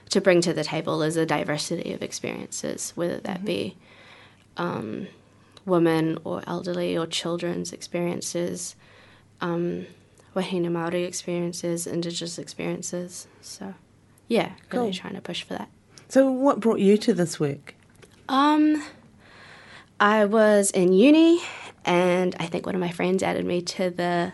to 0.09 0.19
bring 0.19 0.41
to 0.41 0.53
the 0.53 0.63
table 0.63 1.03
is 1.03 1.15
a 1.15 1.25
diversity 1.27 1.93
of 1.93 2.01
experiences, 2.01 2.91
whether 2.95 3.19
that 3.19 3.45
be 3.45 3.75
um, 4.57 5.07
women 5.65 6.17
or 6.23 6.41
elderly 6.47 6.97
or 6.97 7.05
children's 7.07 7.71
experiences, 7.71 8.75
um, 9.41 9.85
Wahine 10.35 10.71
Maori 10.71 11.03
experiences, 11.03 11.85
Indigenous 11.87 12.37
experiences. 12.39 13.27
So, 13.41 13.73
yeah, 14.27 14.53
really 14.71 14.87
Cool. 14.87 14.93
trying 14.93 15.15
to 15.15 15.21
push 15.21 15.43
for 15.43 15.53
that. 15.53 15.69
So, 16.09 16.29
what 16.31 16.59
brought 16.59 16.79
you 16.79 16.97
to 16.97 17.13
this 17.13 17.39
work? 17.39 17.75
Um, 18.29 18.83
I 19.99 20.25
was 20.25 20.71
in 20.71 20.93
uni, 20.93 21.41
and 21.85 22.35
I 22.39 22.45
think 22.47 22.65
one 22.65 22.75
of 22.75 22.81
my 22.81 22.91
friends 22.91 23.23
added 23.23 23.45
me 23.45 23.61
to 23.61 23.89
the 23.89 24.33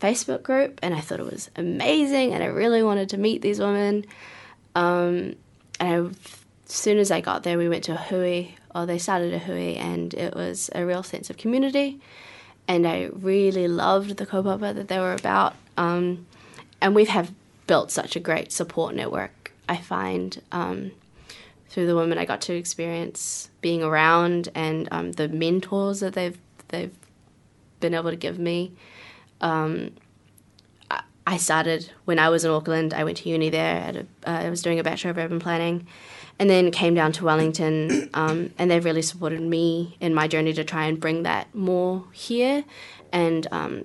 Facebook 0.00 0.42
group, 0.42 0.78
and 0.82 0.94
I 0.94 1.00
thought 1.00 1.20
it 1.20 1.26
was 1.30 1.50
amazing, 1.56 2.32
and 2.32 2.42
I 2.42 2.46
really 2.46 2.82
wanted 2.82 3.08
to 3.10 3.16
meet 3.16 3.42
these 3.42 3.58
women. 3.60 4.04
Um, 4.74 5.36
and 5.80 5.88
I, 5.88 5.94
as 6.66 6.72
soon 6.72 6.98
as 6.98 7.10
I 7.10 7.20
got 7.20 7.42
there, 7.42 7.58
we 7.58 7.68
went 7.68 7.84
to 7.84 7.92
a 7.92 7.96
hui, 7.96 8.48
or 8.74 8.86
they 8.86 8.98
started 8.98 9.32
a 9.34 9.38
hui, 9.38 9.76
and 9.76 10.14
it 10.14 10.34
was 10.34 10.70
a 10.74 10.84
real 10.84 11.02
sense 11.02 11.30
of 11.30 11.36
community. 11.36 12.00
And 12.66 12.86
I 12.86 13.10
really 13.12 13.68
loved 13.68 14.16
the 14.16 14.26
kaupapa 14.26 14.74
that 14.74 14.88
they 14.88 14.98
were 14.98 15.12
about. 15.12 15.54
Um, 15.76 16.26
and 16.80 16.94
we 16.94 17.04
have 17.06 17.32
built 17.66 17.90
such 17.90 18.16
a 18.16 18.20
great 18.20 18.52
support 18.52 18.94
network, 18.94 19.52
I 19.68 19.76
find. 19.76 20.40
Um, 20.52 20.92
through 21.74 21.88
the 21.88 21.96
women 21.96 22.18
I 22.18 22.24
got 22.24 22.40
to 22.42 22.54
experience 22.54 23.50
being 23.60 23.82
around 23.82 24.48
and 24.54 24.88
um, 24.92 25.10
the 25.10 25.26
mentors 25.26 25.98
that 26.00 26.12
they've 26.12 26.38
they've 26.68 26.94
been 27.80 27.94
able 27.94 28.10
to 28.10 28.16
give 28.16 28.38
me. 28.38 28.72
Um, 29.40 29.90
I- 31.26 31.36
started 31.36 31.90
when 32.04 32.18
I 32.18 32.28
was 32.28 32.44
in 32.44 32.50
Auckland. 32.50 32.94
I 32.94 33.04
went 33.04 33.18
to 33.18 33.28
uni 33.28 33.50
there. 33.50 33.76
At 33.76 33.96
a, 33.96 34.00
uh, 34.26 34.40
I 34.46 34.50
was 34.50 34.62
doing 34.62 34.78
a 34.78 34.84
bachelor 34.84 35.10
of 35.10 35.18
urban 35.18 35.40
planning, 35.40 35.86
and 36.38 36.48
then 36.50 36.70
came 36.70 36.94
down 36.94 37.12
to 37.12 37.24
Wellington. 37.24 38.10
Um, 38.14 38.50
and 38.58 38.70
they've 38.70 38.84
really 38.84 39.02
supported 39.02 39.40
me 39.40 39.96
in 40.00 40.14
my 40.14 40.28
journey 40.28 40.52
to 40.52 40.64
try 40.64 40.86
and 40.86 41.00
bring 41.00 41.24
that 41.24 41.52
more 41.54 42.04
here, 42.12 42.64
and 43.12 43.46
um, 43.50 43.84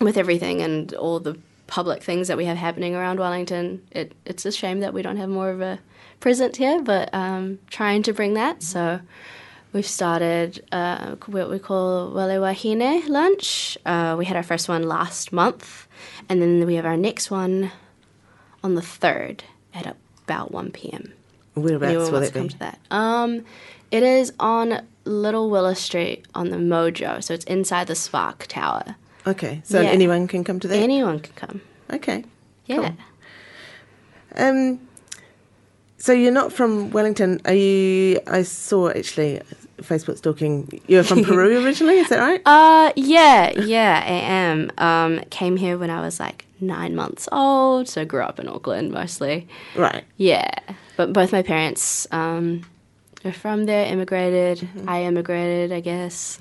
with 0.00 0.16
everything 0.16 0.60
and 0.62 0.92
all 0.94 1.20
the 1.20 1.38
public 1.68 2.02
things 2.02 2.28
that 2.28 2.36
we 2.36 2.46
have 2.46 2.56
happening 2.56 2.94
around 2.94 3.20
Wellington, 3.20 3.82
it, 3.92 4.12
it's 4.24 4.44
a 4.46 4.50
shame 4.50 4.80
that 4.80 4.92
we 4.94 5.02
don't 5.02 5.18
have 5.18 5.28
more 5.28 5.50
of 5.50 5.60
a 5.60 5.78
present 6.18 6.56
here, 6.56 6.82
but 6.82 7.12
um, 7.12 7.58
trying 7.70 8.02
to 8.02 8.12
bring 8.12 8.34
that. 8.34 8.62
So 8.62 9.00
we've 9.72 9.86
started 9.86 10.64
uh, 10.72 11.16
what 11.26 11.50
we 11.50 11.58
call 11.58 12.12
Wale 12.12 12.40
Wahine 12.40 13.06
lunch. 13.08 13.78
Uh, 13.84 14.14
we 14.18 14.24
had 14.24 14.36
our 14.36 14.42
first 14.42 14.68
one 14.68 14.82
last 14.84 15.32
month, 15.32 15.86
and 16.28 16.40
then 16.42 16.66
we 16.66 16.74
have 16.74 16.86
our 16.86 16.96
next 16.96 17.30
one 17.30 17.70
on 18.64 18.74
the 18.74 18.82
3rd 18.82 19.40
at 19.74 19.96
about 20.24 20.50
1 20.52 20.70
p.m. 20.72 21.12
Whereabouts 21.54 21.90
Anyone 21.90 22.12
will 22.12 22.22
it 22.22 22.32
come 22.32 22.42
be? 22.44 22.48
to 22.50 22.58
that. 22.60 22.78
Um, 22.90 23.44
it 23.90 24.02
is 24.02 24.32
on 24.38 24.82
Little 25.04 25.50
Willow 25.50 25.74
Street 25.74 26.26
on 26.34 26.50
the 26.50 26.56
Mojo, 26.56 27.22
so 27.22 27.34
it's 27.34 27.44
inside 27.46 27.86
the 27.86 27.94
Spark 27.94 28.46
Tower. 28.48 28.96
Okay, 29.26 29.60
so 29.64 29.80
Yeah. 29.80 29.88
anyone 29.90 30.26
can 30.28 30.44
come 30.44 30.60
to 30.60 30.68
that. 30.68 30.76
Anyone 30.76 31.20
can 31.20 31.34
come. 31.34 31.60
okay. 31.92 32.24
Yeah. 32.66 32.92
Um, 34.36 34.80
so 35.96 36.12
you're 36.12 36.30
not 36.32 36.52
from 36.52 36.90
Wellington. 36.90 37.40
Are 37.46 37.54
you? 37.54 38.20
I 38.26 38.42
saw 38.42 38.90
actually 38.90 39.40
Facebook 39.78 40.18
stalking. 40.18 40.80
You're 40.86 41.04
from 41.04 41.24
Peru 41.24 41.64
originally. 41.64 41.98
Is 41.98 42.08
that 42.08 42.20
right? 42.20 42.40
Uh, 42.44 42.92
yeah, 42.96 43.50
yeah, 43.60 44.02
I 44.04 44.10
am. 44.10 44.70
Um, 44.78 45.20
came 45.30 45.56
here 45.56 45.78
when 45.78 45.90
I 45.90 46.00
was 46.00 46.20
like 46.20 46.44
nine 46.60 46.94
months 46.94 47.28
old, 47.32 47.88
so 47.88 48.04
grew 48.04 48.22
up 48.22 48.38
in 48.38 48.48
Auckland 48.48 48.92
mostly. 48.92 49.48
Right. 49.76 50.04
Yeah, 50.16 50.50
but 50.96 51.12
both 51.12 51.32
my 51.32 51.42
parents 51.42 52.06
um, 52.10 52.66
are 53.24 53.32
from 53.32 53.66
there, 53.66 53.86
immigrated. 53.86 54.68
I 54.86 55.04
immigrated, 55.04 55.72
I 55.72 55.80
guess. 55.80 56.38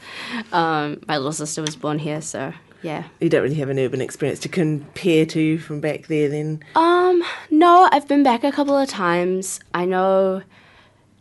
Um, 0.52 1.02
my 1.08 1.18
little 1.18 1.32
sister 1.32 1.62
was 1.62 1.76
born 1.76 2.00
here, 2.00 2.22
so 2.22 2.54
yeah. 2.82 3.06
You 3.20 3.30
don't 3.30 3.44
really 3.44 3.56
have 3.56 3.70
an 3.70 3.80
urban 3.80 4.02
experience 4.02 4.40
to 4.42 4.50
compare 4.50 5.26
to 5.28 5.58
from 5.60 5.82
back 5.82 6.08
there, 6.08 6.30
then. 6.30 6.64
Um, 6.76 7.24
no, 7.50 7.90
I've 7.92 8.08
been 8.08 8.24
back 8.24 8.44
a 8.44 8.52
couple 8.52 8.78
of 8.78 8.88
times. 8.88 9.60
I 9.74 9.86
know 9.86 10.44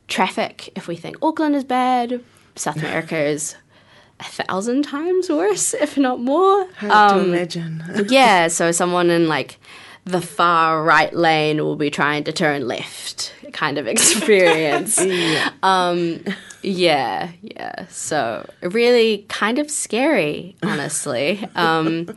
traffic, 0.08 0.70
if 0.76 0.88
we 0.88 0.96
think 0.96 1.16
Auckland 1.22 1.54
is 1.56 1.64
bad, 1.64 2.20
South 2.54 2.76
America 2.78 3.16
is 3.18 3.56
a 4.20 4.24
thousand 4.24 4.82
times 4.84 5.28
worse, 5.28 5.74
if 5.74 5.98
not 5.98 6.20
more. 6.20 6.66
Hard 6.78 6.90
to 6.92 6.96
Um, 7.20 7.34
imagine. 7.34 7.82
yeah, 8.08 8.48
so 8.48 8.72
someone 8.72 9.10
in 9.10 9.28
like 9.28 9.58
the 10.04 10.20
far 10.20 10.82
right 10.84 11.12
lane 11.12 11.58
will 11.64 11.76
be 11.76 11.90
trying 11.90 12.22
to 12.24 12.32
turn 12.32 12.66
left 12.68 13.34
kind 13.52 13.76
of 13.78 13.86
experience. 13.94 14.98
yeah. 15.04 15.50
um 15.62 16.22
yeah, 16.62 17.30
yeah. 17.42 17.86
So 17.90 18.48
really 18.62 19.24
kind 19.28 19.58
of 19.58 19.70
scary, 19.70 20.56
honestly. 20.62 21.46
um 21.56 22.08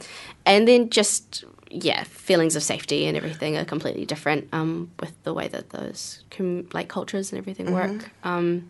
and 0.45 0.67
then 0.67 0.89
just 0.89 1.43
yeah, 1.69 2.03
feelings 2.03 2.55
of 2.55 2.63
safety 2.63 3.05
and 3.05 3.15
everything 3.15 3.55
are 3.57 3.65
completely 3.65 4.05
different 4.05 4.47
um 4.53 4.89
with 4.99 5.13
the 5.23 5.33
way 5.33 5.47
that 5.47 5.69
those 5.69 6.23
com- 6.31 6.67
like 6.73 6.87
cultures 6.87 7.31
and 7.31 7.37
everything 7.39 7.71
work. 7.73 8.09
Um 8.23 8.69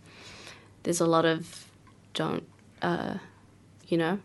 there's 0.84 1.02
a 1.02 1.06
lot 1.06 1.26
of 1.26 1.66
don't 2.14 2.44
uh 2.82 3.16
you 3.88 3.98
know 3.98 4.20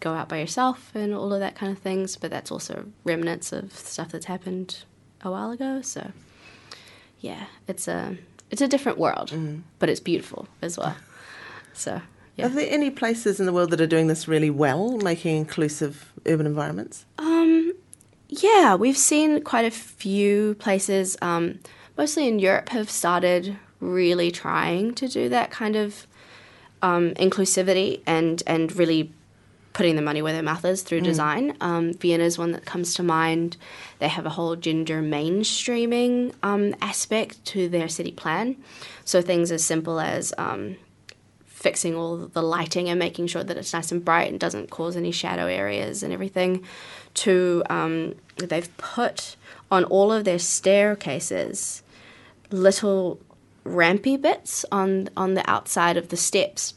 go 0.00 0.12
out 0.14 0.28
by 0.28 0.38
yourself 0.38 0.90
and 0.94 1.14
all 1.14 1.32
of 1.32 1.40
that 1.40 1.54
kind 1.54 1.70
of 1.72 1.78
things, 1.78 2.16
but 2.16 2.30
that's 2.30 2.50
also 2.50 2.86
remnants 3.04 3.52
of 3.52 3.72
stuff 3.76 4.08
that's 4.12 4.26
happened 4.26 4.84
a 5.22 5.30
while 5.30 5.50
ago. 5.50 5.82
So, 5.82 6.12
yeah, 7.20 7.44
it's 7.68 7.86
a 7.86 8.16
it's 8.50 8.62
a 8.62 8.68
different 8.68 8.98
world, 8.98 9.30
but 9.78 9.88
it's 9.90 10.00
beautiful 10.00 10.48
as 10.62 10.76
well. 10.78 10.96
So, 11.72 12.02
Are 12.38 12.48
there 12.48 12.66
any 12.68 12.90
places 12.90 13.38
in 13.40 13.46
the 13.46 13.52
world 13.52 13.70
that 13.70 13.80
are 13.80 13.86
doing 13.86 14.08
this 14.08 14.26
really 14.26 14.50
well, 14.50 14.98
making 14.98 15.36
inclusive 15.36 16.12
urban 16.26 16.44
environments? 16.46 17.06
Um, 17.18 17.29
yeah, 18.30 18.76
we've 18.76 18.96
seen 18.96 19.42
quite 19.42 19.64
a 19.64 19.70
few 19.70 20.54
places, 20.54 21.16
um, 21.20 21.58
mostly 21.98 22.28
in 22.28 22.38
Europe, 22.38 22.68
have 22.68 22.88
started 22.88 23.56
really 23.80 24.30
trying 24.30 24.94
to 24.94 25.08
do 25.08 25.28
that 25.28 25.50
kind 25.50 25.74
of 25.74 26.06
um, 26.80 27.10
inclusivity 27.14 28.00
and 28.06 28.42
and 28.46 28.74
really 28.76 29.12
putting 29.72 29.96
the 29.96 30.02
money 30.02 30.20
where 30.20 30.32
their 30.32 30.42
mouth 30.42 30.64
is 30.64 30.82
through 30.82 31.00
design. 31.00 31.56
Um, 31.60 31.94
Vienna 31.94 32.24
is 32.24 32.38
one 32.38 32.52
that 32.52 32.64
comes 32.64 32.94
to 32.94 33.02
mind. 33.02 33.56
They 33.98 34.08
have 34.08 34.26
a 34.26 34.30
whole 34.30 34.56
gender 34.56 35.00
mainstreaming 35.00 36.34
um, 36.42 36.74
aspect 36.80 37.44
to 37.46 37.68
their 37.68 37.88
city 37.88 38.10
plan. 38.10 38.56
So 39.04 39.22
things 39.22 39.52
as 39.52 39.64
simple 39.64 40.00
as 40.00 40.34
um, 40.36 40.76
fixing 41.60 41.94
all 41.94 42.16
the 42.16 42.42
lighting 42.42 42.88
and 42.88 42.98
making 42.98 43.26
sure 43.26 43.44
that 43.44 43.56
it's 43.56 43.74
nice 43.74 43.92
and 43.92 44.02
bright 44.02 44.30
and 44.30 44.40
doesn't 44.40 44.70
cause 44.70 44.96
any 44.96 45.12
shadow 45.12 45.46
areas 45.46 46.02
and 46.02 46.12
everything. 46.12 46.64
To 47.14 47.62
um, 47.68 48.14
they've 48.36 48.74
put 48.78 49.36
on 49.70 49.84
all 49.84 50.10
of 50.10 50.24
their 50.24 50.38
staircases 50.38 51.82
little 52.50 53.20
rampy 53.62 54.16
bits 54.16 54.64
on 54.72 55.10
on 55.16 55.34
the 55.34 55.48
outside 55.48 55.96
of 55.96 56.08
the 56.08 56.16
steps 56.16 56.74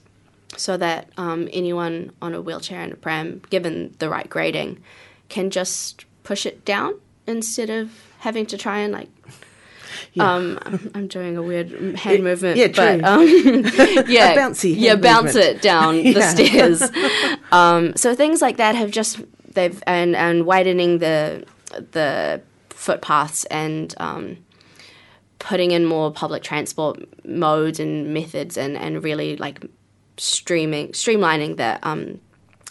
so 0.58 0.78
that 0.78 1.10
um, 1.18 1.48
anyone 1.54 2.12
on 2.22 2.34
a 2.34 2.42
wheelchair 2.42 2.82
and 2.82 2.94
a 2.94 2.96
pram, 2.96 3.42
given 3.50 3.96
the 4.00 4.10
right 4.10 4.30
grading, 4.30 4.84
can 5.30 5.50
just 5.50 6.06
push 6.24 6.46
it 6.46 6.64
down 6.66 7.00
instead 7.26 7.70
of 7.70 7.90
having 8.20 8.46
to 8.46 8.58
try 8.58 8.80
and 8.80 8.94
like 8.94 9.10
Yeah. 10.14 10.34
um, 10.36 10.60
I'm- 10.66 10.92
I'm 10.96 11.08
doing 11.08 11.38
a 11.38 11.42
weird 11.42 11.70
hand 11.98 12.18
Yeah, 12.20 12.24
movement, 12.24 12.58
yeah, 12.58 12.68
but 12.68 13.00
true. 13.00 13.06
um, 13.08 13.28
yeah, 14.10 14.36
bouncy 14.36 14.76
yeah, 14.78 14.96
bounce 14.96 15.34
movement. 15.36 15.56
it 15.58 15.62
down 15.62 15.96
the 16.04 16.12
Yeah. 16.12 16.30
stairs. 16.34 16.84
um, 17.52 17.96
so 17.96 18.14
things 18.16 18.42
like 18.42 18.58
that 18.58 18.76
have 18.76 18.92
just 18.92 19.20
they've 19.54 19.82
and 19.88 20.16
and 20.16 20.46
widening 20.46 21.00
the 21.00 21.46
the 21.92 22.42
footpaths 22.70 23.46
and 23.46 23.94
um, 23.98 24.38
putting 25.40 25.72
in 25.72 25.86
more 25.86 26.12
public 26.12 26.44
transport 26.44 27.00
modes 27.26 27.80
and 27.80 28.14
methods 28.14 28.58
and 28.58 28.78
and 28.78 29.04
really 29.04 29.38
like 29.38 29.66
streaming 30.18 30.90
streamlining 30.90 31.58
the 31.58 31.80
um, 31.88 32.20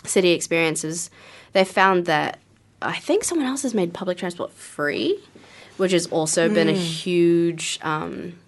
city 0.05 0.31
experiences. 0.31 1.11
They 1.53 1.65
found 1.65 2.07
that 2.07 2.39
I 2.81 2.99
think 2.99 3.25
someone 3.25 3.47
else 3.47 3.63
has 3.63 3.75
made 3.75 3.93
public 3.95 4.19
transport 4.19 4.53
free, 4.53 5.19
which 5.77 5.93
has 5.93 6.07
also 6.07 6.49
been 6.49 6.69
a 6.69 6.73
huge 6.73 7.79
um, 7.83 8.39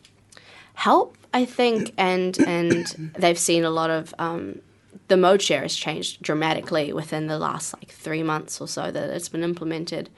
help, 0.74 1.16
I 1.32 1.44
think, 1.44 1.92
and 1.96 2.38
and 2.46 2.86
they've 3.18 3.38
seen 3.38 3.64
a 3.64 3.70
lot 3.70 3.90
of 3.90 4.14
um, 4.18 4.60
the 5.08 5.16
mode 5.16 5.42
share 5.42 5.62
has 5.62 5.74
changed 5.74 6.22
dramatically 6.22 6.92
within 6.92 7.26
the 7.26 7.38
last 7.38 7.74
like 7.74 7.90
three 7.90 8.22
months 8.22 8.60
or 8.60 8.68
so 8.68 8.90
that 8.90 9.10
it's 9.10 9.28
been 9.28 9.42
implemented. 9.42 10.10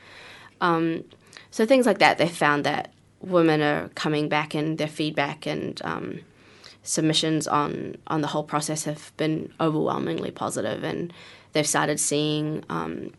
Um, 0.61 1.05
so 1.51 1.67
things 1.67 1.87
like 1.87 1.99
that, 1.99 2.19
they 2.19 2.29
found 2.29 2.65
that 2.65 2.93
women 3.21 3.63
are 3.63 3.89
coming 3.95 4.29
back 4.29 4.55
and 4.55 4.79
their 4.79 4.89
feedback 4.89 5.47
and 5.47 5.81
um, 5.85 6.21
submissions 6.83 7.49
on 7.49 7.97
on 8.07 8.21
the 8.21 8.29
whole 8.29 8.45
process 8.45 8.85
have 8.85 9.13
been 9.17 9.53
overwhelmingly 9.61 10.31
positive, 10.31 10.85
and 10.85 11.13
they've 11.53 11.67
started 11.67 11.99
seeing 11.99 12.65
um, 12.69 13.13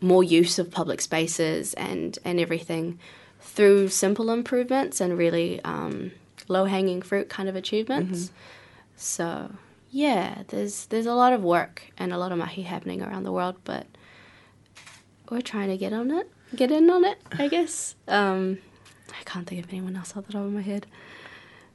more 0.00 0.22
use 0.22 0.58
of 0.58 0.70
public 0.70 1.00
spaces 1.00 1.74
and 1.74 2.18
and 2.24 2.40
everything 2.40 2.98
through 3.40 3.88
simple 3.88 4.30
improvements 4.30 5.00
and 5.00 5.16
really 5.16 5.60
um, 5.62 6.12
low 6.48 6.64
hanging 6.64 7.00
fruit 7.02 7.28
kind 7.28 7.48
of 7.48 7.56
achievements. 7.56 8.30
So 8.96 9.50
yeah, 9.90 10.42
there's 10.48 10.86
there's 10.86 11.06
a 11.06 11.14
lot 11.14 11.32
of 11.32 11.42
work 11.42 11.82
and 11.96 12.12
a 12.12 12.18
lot 12.18 12.32
of 12.32 12.38
mahi 12.38 12.62
happening 12.62 13.02
around 13.02 13.24
the 13.24 13.32
world, 13.32 13.56
but 13.64 13.86
we're 15.30 15.40
trying 15.40 15.68
to 15.68 15.76
get 15.76 15.92
on 15.92 16.10
it, 16.10 16.30
get 16.54 16.70
in 16.70 16.90
on 16.90 17.04
it, 17.04 17.18
I 17.32 17.48
guess. 17.48 17.94
Um, 18.08 18.58
I 19.08 19.22
can't 19.24 19.46
think 19.46 19.64
of 19.64 19.72
anyone 19.72 19.96
else 19.96 20.16
off 20.16 20.26
the 20.26 20.32
top 20.32 20.42
of 20.42 20.52
my 20.52 20.60
head. 20.60 20.86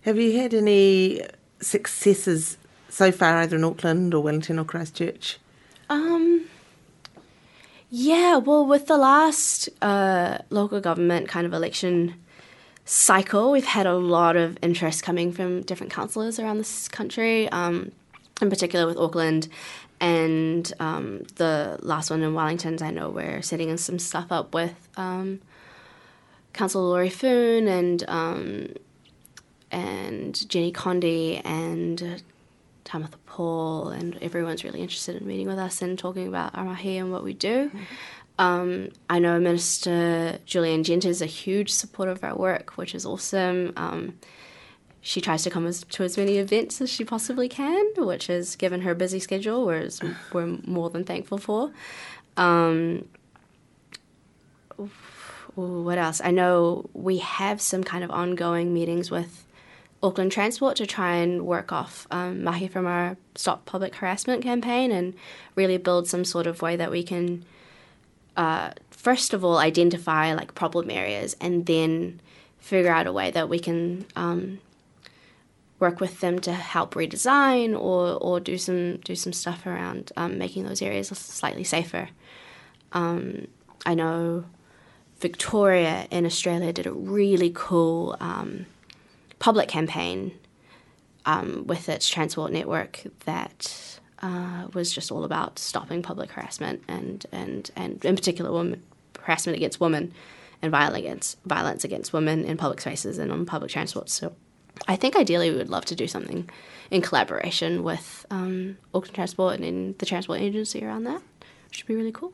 Have 0.01 0.17
you 0.17 0.37
had 0.37 0.53
any 0.53 1.21
successes 1.61 2.57
so 2.89 3.11
far, 3.11 3.37
either 3.37 3.55
in 3.55 3.63
Auckland 3.63 4.13
or 4.13 4.21
Wellington 4.21 4.59
or 4.59 4.65
Christchurch? 4.65 5.39
Um, 5.89 6.45
yeah, 7.93 8.37
well, 8.37 8.65
with 8.65 8.87
the 8.87 8.97
last 8.97 9.67
uh, 9.81 10.37
local 10.49 10.79
government 10.79 11.27
kind 11.27 11.45
of 11.45 11.51
election 11.51 12.15
cycle, 12.85 13.51
we've 13.51 13.65
had 13.65 13.85
a 13.85 13.95
lot 13.95 14.37
of 14.37 14.57
interest 14.61 15.03
coming 15.03 15.33
from 15.33 15.61
different 15.63 15.91
councillors 15.91 16.39
around 16.39 16.57
this 16.57 16.87
country, 16.87 17.49
um, 17.49 17.91
in 18.41 18.49
particular 18.49 18.87
with 18.87 18.97
Auckland. 18.97 19.49
And 19.99 20.71
um, 20.79 21.23
the 21.35 21.79
last 21.81 22.09
one 22.09 22.23
in 22.23 22.33
Wellington, 22.33 22.81
I 22.81 22.91
know 22.91 23.09
we're 23.09 23.41
setting 23.41 23.75
some 23.75 23.99
stuff 23.99 24.31
up 24.31 24.53
with 24.53 24.87
um, 24.95 25.41
Councillor 26.53 26.85
Laurie 26.85 27.09
Foon 27.09 27.67
and 27.67 28.05
um, 28.07 28.69
and 29.69 30.49
Jenny 30.49 30.71
Condie 30.71 31.41
and 31.43 32.23
Tamitha 32.85 33.17
Paul, 33.25 33.89
and 33.89 34.17
everyone's 34.21 34.63
really 34.63 34.81
interested 34.81 35.15
in 35.15 35.27
meeting 35.27 35.47
with 35.47 35.59
us 35.59 35.81
and 35.81 35.97
talking 35.97 36.27
about 36.27 36.55
our 36.55 36.63
mahi 36.63 36.97
and 36.97 37.11
what 37.11 37.23
we 37.23 37.33
do. 37.33 37.71
Um, 38.39 38.89
I 39.09 39.19
know 39.19 39.39
Minister 39.39 40.39
Julie 40.45 40.73
Anne 40.73 40.83
Genter 40.83 41.05
is 41.05 41.21
a 41.21 41.27
huge 41.27 41.69
supporter 41.71 42.11
of 42.11 42.23
our 42.23 42.35
work, 42.35 42.77
which 42.77 42.95
is 42.95 43.05
awesome. 43.05 43.73
Um, 43.75 44.17
she 45.01 45.19
tries 45.19 45.43
to 45.43 45.49
come 45.49 45.65
as, 45.65 45.83
to 45.83 46.03
as 46.03 46.17
many 46.17 46.37
events 46.37 46.79
as 46.79 46.89
she 46.89 47.03
possibly 47.03 47.49
can, 47.49 47.85
which 47.97 48.27
has 48.27 48.55
given 48.55 48.81
her 48.81 48.91
a 48.91 48.95
busy 48.95 49.19
schedule, 49.19 49.65
whereas 49.65 49.99
we're 50.31 50.57
more 50.65 50.89
than 50.89 51.03
thankful 51.03 51.37
for. 51.37 51.71
Um, 52.37 53.07
what 55.55 55.97
else? 55.97 56.21
I 56.23 56.31
know 56.31 56.89
we 56.93 57.17
have 57.17 57.61
some 57.61 57.83
kind 57.83 58.03
of 58.03 58.11
ongoing 58.11 58.73
meetings 58.73 59.11
with 59.11 59.45
Auckland 60.03 60.31
Transport 60.31 60.75
to 60.77 60.87
try 60.87 61.15
and 61.15 61.45
work 61.45 61.71
off 61.71 62.07
um, 62.09 62.43
mahi 62.43 62.67
from 62.67 62.87
our 62.87 63.17
Stop 63.35 63.65
Public 63.65 63.95
Harassment 63.95 64.41
campaign 64.41 64.91
and 64.91 65.13
really 65.55 65.77
build 65.77 66.07
some 66.07 66.25
sort 66.25 66.47
of 66.47 66.61
way 66.61 66.75
that 66.75 66.89
we 66.89 67.03
can, 67.03 67.45
uh, 68.35 68.71
first 68.89 69.33
of 69.33 69.45
all, 69.45 69.57
identify 69.57 70.33
like 70.33 70.55
problem 70.55 70.89
areas 70.89 71.35
and 71.39 71.65
then 71.67 72.19
figure 72.57 72.91
out 72.91 73.07
a 73.07 73.13
way 73.13 73.29
that 73.31 73.47
we 73.47 73.59
can 73.59 74.05
um, 74.15 74.59
work 75.79 75.99
with 75.99 76.19
them 76.19 76.39
to 76.39 76.53
help 76.53 76.95
redesign 76.95 77.73
or, 77.73 78.17
or 78.21 78.39
do 78.39 78.57
some 78.57 78.97
do 78.97 79.15
some 79.15 79.33
stuff 79.33 79.65
around 79.65 80.11
um, 80.17 80.37
making 80.37 80.63
those 80.63 80.81
areas 80.81 81.09
slightly 81.09 81.63
safer. 81.63 82.09
Um, 82.91 83.47
I 83.85 83.95
know 83.95 84.45
Victoria 85.19 86.07
in 86.11 86.25
Australia 86.25 86.73
did 86.73 86.87
a 86.87 86.91
really 86.91 87.51
cool 87.53 88.15
um, 88.19 88.65
public 89.41 89.67
campaign 89.67 90.31
um, 91.25 91.65
with 91.65 91.89
its 91.89 92.07
transport 92.07 92.51
network 92.51 93.01
that 93.25 93.99
uh, 94.21 94.67
was 94.73 94.93
just 94.93 95.11
all 95.11 95.23
about 95.23 95.57
stopping 95.57 96.03
public 96.03 96.31
harassment 96.31 96.83
and, 96.87 97.25
and, 97.31 97.71
and 97.75 98.05
in 98.05 98.15
particular 98.15 98.51
women, 98.51 98.81
harassment 99.19 99.57
against 99.57 99.79
women 99.79 100.13
and 100.61 100.71
violence 100.71 100.99
against, 100.99 101.43
violence 101.43 101.83
against 101.83 102.13
women 102.13 102.45
in 102.45 102.55
public 102.55 102.79
spaces 102.79 103.17
and 103.17 103.31
on 103.31 103.45
public 103.47 103.71
transport. 103.71 104.09
So 104.09 104.33
I 104.87 104.95
think 104.95 105.15
ideally 105.15 105.49
we 105.49 105.57
would 105.57 105.69
love 105.69 105.85
to 105.85 105.95
do 105.95 106.07
something 106.07 106.47
in 106.91 107.01
collaboration 107.01 107.83
with 107.83 108.27
um, 108.29 108.77
Auckland 108.93 109.15
Transport 109.15 109.55
and 109.55 109.65
in 109.65 109.95
the 109.97 110.05
transport 110.05 110.39
agency 110.39 110.85
around 110.85 111.05
that, 111.05 111.21
which 111.67 111.81
would 111.81 111.87
be 111.87 111.95
really 111.95 112.11
cool. 112.11 112.31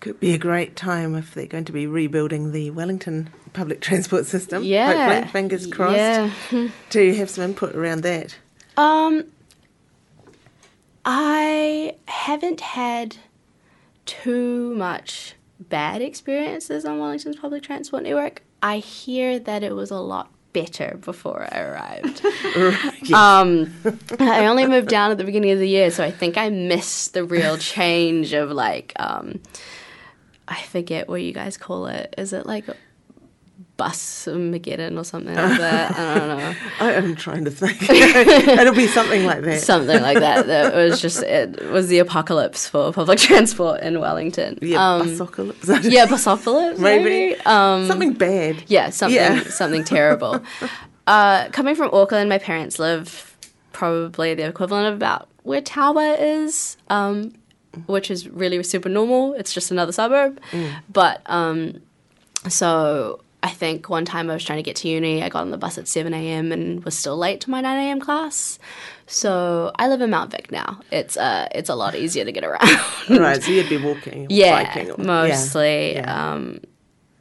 Could 0.00 0.18
be 0.18 0.32
a 0.32 0.38
great 0.38 0.76
time 0.76 1.14
if 1.14 1.34
they're 1.34 1.46
going 1.46 1.66
to 1.66 1.72
be 1.72 1.86
rebuilding 1.86 2.52
the 2.52 2.70
Wellington 2.70 3.30
public 3.52 3.80
transport 3.82 4.26
system. 4.26 4.64
Yeah. 4.64 5.06
Hopefully, 5.06 5.32
fingers 5.32 5.66
crossed, 5.66 5.96
Yeah. 5.96 6.30
to 6.90 7.14
have 7.16 7.30
some 7.30 7.44
input 7.44 7.74
around 7.74 8.02
that. 8.02 8.36
Um, 8.76 9.24
I 11.04 11.96
haven't 12.06 12.60
had 12.60 13.16
too 14.06 14.74
much 14.74 15.34
bad 15.58 16.02
experiences 16.02 16.84
on 16.84 16.98
Wellington's 16.98 17.36
public 17.36 17.62
transport 17.62 18.02
network. 18.02 18.42
I 18.62 18.78
hear 18.78 19.38
that 19.38 19.62
it 19.62 19.74
was 19.74 19.90
a 19.90 19.98
lot 19.98 20.30
better 20.52 20.98
before 21.00 21.46
I 21.52 21.60
arrived. 21.60 22.22
Um, 23.14 23.72
I 24.20 24.46
only 24.46 24.66
moved 24.66 24.88
down 24.88 25.10
at 25.10 25.18
the 25.18 25.24
beginning 25.24 25.50
of 25.50 25.58
the 25.58 25.68
year, 25.68 25.90
so 25.90 26.04
I 26.04 26.10
think 26.10 26.36
I 26.36 26.48
missed 26.48 27.12
the 27.14 27.24
real 27.24 27.56
change 27.58 28.32
of 28.32 28.50
like, 28.50 28.92
um, 28.96 29.40
I 30.50 30.60
forget 30.62 31.08
what 31.08 31.22
you 31.22 31.32
guys 31.32 31.56
call 31.56 31.86
it. 31.86 32.14
Is 32.18 32.32
it 32.32 32.44
like 32.44 32.64
bus 33.76 34.26
Mageddon 34.30 34.98
or 34.98 35.04
something 35.04 35.34
like 35.34 35.58
that? 35.58 35.96
I 35.98 36.18
don't 36.18 36.28
know. 36.38 36.54
I 36.80 36.92
am 36.92 37.14
trying 37.16 37.44
to 37.44 37.50
think. 37.50 37.82
It'll 37.90 38.74
be 38.74 38.86
something 38.88 39.24
like 39.24 39.42
that. 39.42 39.60
something 39.62 40.02
like 40.02 40.18
that. 40.18 40.46
That 40.48 40.74
was 40.74 41.00
just 41.00 41.22
it 41.22 41.70
was 41.70 41.88
the 41.88 41.98
apocalypse 42.00 42.68
for 42.68 42.92
public 42.92 43.18
transport 43.28 43.80
in 43.80 44.00
Wellington. 44.00 44.58
yeah, 44.60 44.94
um, 44.96 45.02
busocalypse. 45.08 45.90
yeah, 45.90 46.06
busopocalypse, 46.06 46.78
Maybe. 46.78 47.04
maybe. 47.04 47.40
Um, 47.46 47.86
something 47.86 48.12
bad. 48.12 48.64
yeah, 48.66 48.90
something 48.90 49.16
Yeah. 49.16 49.44
something 49.44 49.84
terrible. 49.84 50.42
Uh, 51.06 51.48
coming 51.50 51.74
from 51.74 51.90
Auckland, 51.94 52.28
my 52.28 52.38
parents 52.38 52.78
live 52.78 53.36
probably 53.72 54.34
the 54.34 54.46
equivalent 54.46 54.88
of 54.88 54.94
about 54.94 55.28
where 55.42 55.62
Tawa 55.62 56.16
is, 56.20 56.76
um, 56.90 57.32
which 57.86 58.10
is 58.10 58.28
really 58.28 58.62
super 58.62 58.88
normal. 58.88 59.34
It's 59.34 59.52
just 59.52 59.70
another 59.70 59.92
suburb, 59.92 60.40
but 60.92 61.22
um, 61.26 61.80
so. 62.48 63.20
I 63.42 63.48
think 63.48 63.88
one 63.88 64.04
time 64.04 64.28
I 64.28 64.34
was 64.34 64.44
trying 64.44 64.58
to 64.58 64.62
get 64.62 64.76
to 64.76 64.88
uni, 64.88 65.22
I 65.22 65.30
got 65.30 65.40
on 65.40 65.50
the 65.50 65.56
bus 65.56 65.78
at 65.78 65.88
7 65.88 66.12
a.m. 66.12 66.52
and 66.52 66.84
was 66.84 66.94
still 66.94 67.16
late 67.16 67.40
to 67.40 67.50
my 67.50 67.62
9 67.62 67.78
a.m. 67.86 67.98
class. 67.98 68.58
So 69.06 69.72
I 69.76 69.88
live 69.88 70.02
in 70.02 70.10
Mount 70.10 70.30
Vic 70.30 70.52
now. 70.52 70.80
It's 70.92 71.16
uh, 71.16 71.48
it's 71.52 71.70
a 71.70 71.74
lot 71.74 71.94
easier 71.94 72.26
to 72.26 72.32
get 72.32 72.44
around. 72.44 72.68
right, 73.10 73.42
so 73.42 73.50
you'd 73.50 73.70
be 73.70 73.78
walking 73.78 74.26
yeah, 74.28 74.62
biking. 74.62 74.90
Or, 74.90 75.02
mostly. 75.02 75.94
yeah. 75.94 76.32
Um, 76.32 76.60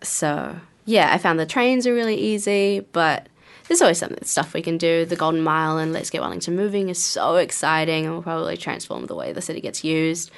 so 0.04 0.56
yeah, 0.86 1.14
I 1.14 1.18
found 1.18 1.40
the 1.40 1.46
trains 1.46 1.88
are 1.88 1.94
really 1.94 2.16
easy, 2.16 2.82
but 2.92 3.28
there's 3.70 3.82
always 3.84 4.00
something 4.00 4.24
stuff 4.24 4.54
we 4.54 4.64
can 4.64 4.80
do. 4.80 5.06
The 5.06 5.16
Golden 5.16 5.42
Mile 5.42 5.78
and 5.78 5.94
Let's 5.94 6.10
Get 6.10 6.22
Wellington 6.22 6.56
Moving 6.56 6.90
is 6.90 7.02
so 7.02 7.36
exciting 7.36 8.06
and 8.06 8.16
will 8.16 8.24
probably 8.24 8.58
transform 8.58 9.06
the 9.06 9.14
way 9.14 9.32
the 9.32 9.44
city 9.44 9.62
gets 9.62 9.84
used. 9.84 10.32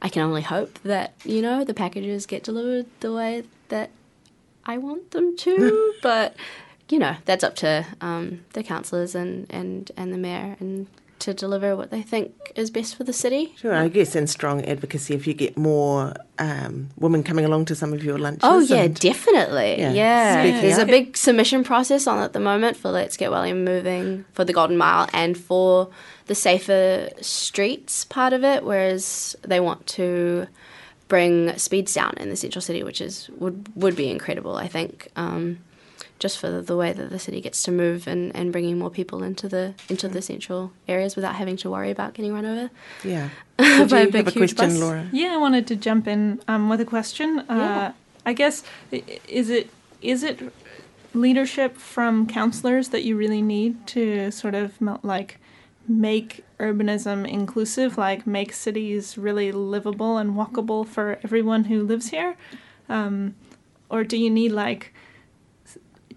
I 0.00 0.08
can 0.08 0.22
only 0.22 0.40
hope 0.40 0.78
that 0.84 1.12
you 1.22 1.42
know 1.42 1.64
the 1.64 1.74
packages 1.74 2.24
get 2.24 2.42
delivered 2.42 2.86
the 3.00 3.12
way 3.12 3.44
that 3.68 3.90
I 4.64 4.78
want 4.78 5.10
them 5.10 5.36
to, 5.36 5.94
but 6.02 6.34
you 6.88 6.98
know 6.98 7.16
that's 7.26 7.44
up 7.44 7.56
to 7.56 7.86
um, 8.00 8.44
the 8.54 8.62
councillors 8.62 9.14
and, 9.14 9.46
and, 9.50 9.92
and 9.98 10.10
the 10.10 10.18
mayor 10.18 10.56
and 10.58 10.86
to 11.20 11.34
deliver 11.34 11.76
what 11.76 11.90
they 11.90 12.02
think 12.02 12.52
is 12.54 12.70
best 12.70 12.96
for 12.96 13.04
the 13.04 13.12
city. 13.12 13.54
Sure, 13.56 13.74
I 13.74 13.88
guess, 13.88 14.14
and 14.14 14.28
strong 14.28 14.64
advocacy 14.64 15.14
if 15.14 15.26
you 15.26 15.34
get 15.34 15.56
more 15.56 16.14
um, 16.38 16.88
women 16.98 17.22
coming 17.22 17.44
along 17.44 17.66
to 17.66 17.74
some 17.74 17.92
of 17.92 18.02
your 18.04 18.18
lunches. 18.18 18.40
Oh 18.44 18.60
yeah, 18.60 18.82
and- 18.82 18.94
definitely. 18.98 19.78
Yeah. 19.78 19.92
Yeah, 19.92 20.42
Speaking 20.42 20.60
there's 20.62 20.78
a 20.78 20.86
big 20.86 21.16
submission 21.16 21.64
process 21.64 22.06
on 22.06 22.18
at 22.22 22.32
the 22.32 22.40
moment 22.40 22.76
for 22.76 22.90
Let's 22.90 23.16
Get 23.16 23.30
Welling 23.30 23.64
moving 23.64 24.24
for 24.32 24.44
the 24.44 24.52
Golden 24.52 24.76
Mile 24.76 25.08
and 25.12 25.36
for 25.36 25.90
the 26.26 26.34
safer 26.34 27.08
streets 27.20 28.04
part 28.04 28.32
of 28.32 28.44
it. 28.44 28.64
Whereas 28.64 29.36
they 29.42 29.60
want 29.60 29.86
to 29.88 30.46
bring 31.08 31.56
speeds 31.56 31.94
down 31.94 32.14
in 32.18 32.28
the 32.28 32.36
central 32.36 32.60
city, 32.62 32.82
which 32.82 33.00
is 33.00 33.30
would 33.38 33.68
would 33.74 33.96
be 33.96 34.10
incredible. 34.10 34.56
I 34.56 34.68
think. 34.68 35.08
Um, 35.16 35.58
just 36.18 36.38
for 36.38 36.50
the, 36.50 36.60
the 36.62 36.76
way 36.76 36.92
that 36.92 37.10
the 37.10 37.18
city 37.18 37.40
gets 37.40 37.62
to 37.62 37.70
move 37.70 38.06
and, 38.08 38.34
and 38.34 38.50
bringing 38.52 38.78
more 38.78 38.90
people 38.90 39.22
into 39.22 39.48
the 39.48 39.74
into 39.88 40.08
the 40.08 40.20
central 40.22 40.72
areas 40.88 41.14
without 41.16 41.34
having 41.36 41.56
to 41.58 41.70
worry 41.70 41.90
about 41.90 42.14
getting 42.14 42.32
run 42.32 42.44
over. 42.44 42.70
Yeah. 43.04 43.28
Did 43.58 43.90
By 43.90 44.00
a 44.00 44.04
you 44.06 44.10
big, 44.10 44.24
have 44.24 44.28
a 44.28 44.38
huge 44.38 44.56
question, 44.56 44.78
bus. 44.80 44.80
Laura? 44.80 45.08
Yeah, 45.12 45.34
I 45.34 45.36
wanted 45.38 45.66
to 45.68 45.76
jump 45.76 46.06
in 46.08 46.40
um, 46.48 46.68
with 46.68 46.80
a 46.80 46.84
question. 46.84 47.40
Uh, 47.40 47.54
Yeah. 47.54 47.92
I 48.26 48.32
guess 48.34 48.62
is 49.28 49.48
it 49.48 49.70
is 50.02 50.22
it 50.22 50.52
leadership 51.14 51.76
from 51.76 52.26
councillors 52.26 52.88
that 52.90 53.02
you 53.04 53.16
really 53.16 53.42
need 53.42 53.86
to 53.88 54.30
sort 54.30 54.54
of 54.54 54.78
mel- 54.80 55.00
like 55.02 55.38
make 55.88 56.44
urbanism 56.58 57.26
inclusive, 57.26 57.96
like 57.96 58.26
make 58.26 58.52
cities 58.52 59.16
really 59.16 59.50
livable 59.50 60.18
and 60.18 60.34
walkable 60.34 60.86
for 60.86 61.18
everyone 61.24 61.64
who 61.64 61.82
lives 61.82 62.10
here, 62.10 62.36
um, 62.90 63.34
or 63.88 64.04
do 64.04 64.16
you 64.18 64.28
need 64.28 64.52
like 64.52 64.92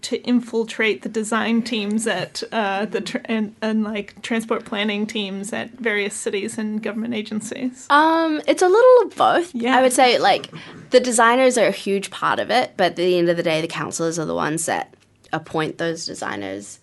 to 0.02 0.20
infiltrate 0.22 1.02
the 1.02 1.08
design 1.08 1.62
teams 1.62 2.06
at 2.06 2.42
uh, 2.52 2.84
the 2.84 3.00
tr- 3.00 3.18
and, 3.24 3.54
and 3.62 3.84
like 3.84 4.20
transport 4.22 4.64
planning 4.64 5.06
teams 5.06 5.52
at 5.52 5.70
various 5.72 6.14
cities 6.14 6.58
and 6.58 6.82
government 6.82 7.14
agencies? 7.14 7.86
Um, 7.88 8.40
it's 8.46 8.62
a 8.62 8.68
little 8.68 9.06
of 9.06 9.16
both. 9.16 9.54
Yeah. 9.54 9.76
I 9.76 9.82
would 9.82 9.92
say 9.92 10.18
like 10.18 10.50
the 10.90 11.00
designers 11.00 11.56
are 11.56 11.68
a 11.68 11.72
huge 11.72 12.10
part 12.10 12.38
of 12.38 12.50
it, 12.50 12.72
but 12.76 12.92
at 12.92 12.96
the 12.96 13.18
end 13.18 13.28
of 13.28 13.36
the 13.36 13.42
day, 13.42 13.60
the 13.60 13.68
councillors 13.68 14.18
are 14.18 14.26
the 14.26 14.34
ones 14.34 14.66
that 14.66 14.94
appoint 15.32 15.78
those 15.78 16.04
designers. 16.04 16.80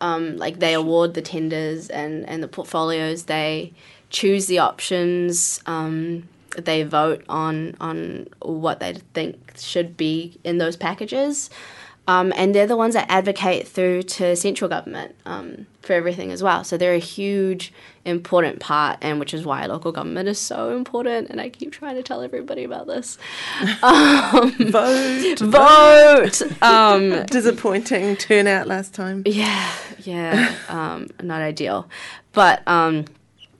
Um, 0.00 0.38
like 0.38 0.60
they 0.60 0.72
award 0.72 1.14
the 1.14 1.22
tenders 1.22 1.90
and, 1.90 2.26
and 2.26 2.42
the 2.42 2.48
portfolios. 2.48 3.24
They 3.24 3.74
choose 4.08 4.46
the 4.46 4.58
options. 4.58 5.60
Um, 5.66 6.28
they 6.56 6.82
vote 6.82 7.24
on 7.28 7.76
on 7.80 8.28
what 8.40 8.80
they 8.80 8.94
think 9.14 9.52
should 9.56 9.96
be 9.96 10.38
in 10.44 10.58
those 10.58 10.76
packages. 10.76 11.50
Um, 12.08 12.32
and 12.34 12.52
they're 12.54 12.66
the 12.66 12.76
ones 12.76 12.94
that 12.94 13.06
advocate 13.08 13.68
through 13.68 14.02
to 14.02 14.34
central 14.34 14.68
government 14.68 15.14
um, 15.26 15.66
for 15.80 15.92
everything 15.92 16.32
as 16.32 16.42
well. 16.42 16.64
So 16.64 16.76
they're 16.76 16.94
a 16.94 16.98
huge, 16.98 17.72
important 18.04 18.58
part, 18.58 18.98
and 19.00 19.20
which 19.20 19.32
is 19.32 19.44
why 19.44 19.64
local 19.66 19.92
government 19.92 20.28
is 20.28 20.38
so 20.38 20.76
important. 20.76 21.28
And 21.30 21.40
I 21.40 21.50
keep 21.50 21.70
trying 21.70 21.94
to 21.96 22.02
tell 22.02 22.22
everybody 22.22 22.64
about 22.64 22.86
this. 22.88 23.16
Um, 23.82 24.52
Vote. 24.58 25.38
vote. 25.40 26.42
Um, 26.62 27.24
Disappointing 27.26 28.16
turnout 28.16 28.66
last 28.66 28.92
time. 28.94 29.22
yeah, 29.26 29.72
yeah, 30.02 30.54
um, 30.68 31.06
not 31.22 31.42
ideal, 31.42 31.88
but 32.32 32.66
um, 32.66 33.04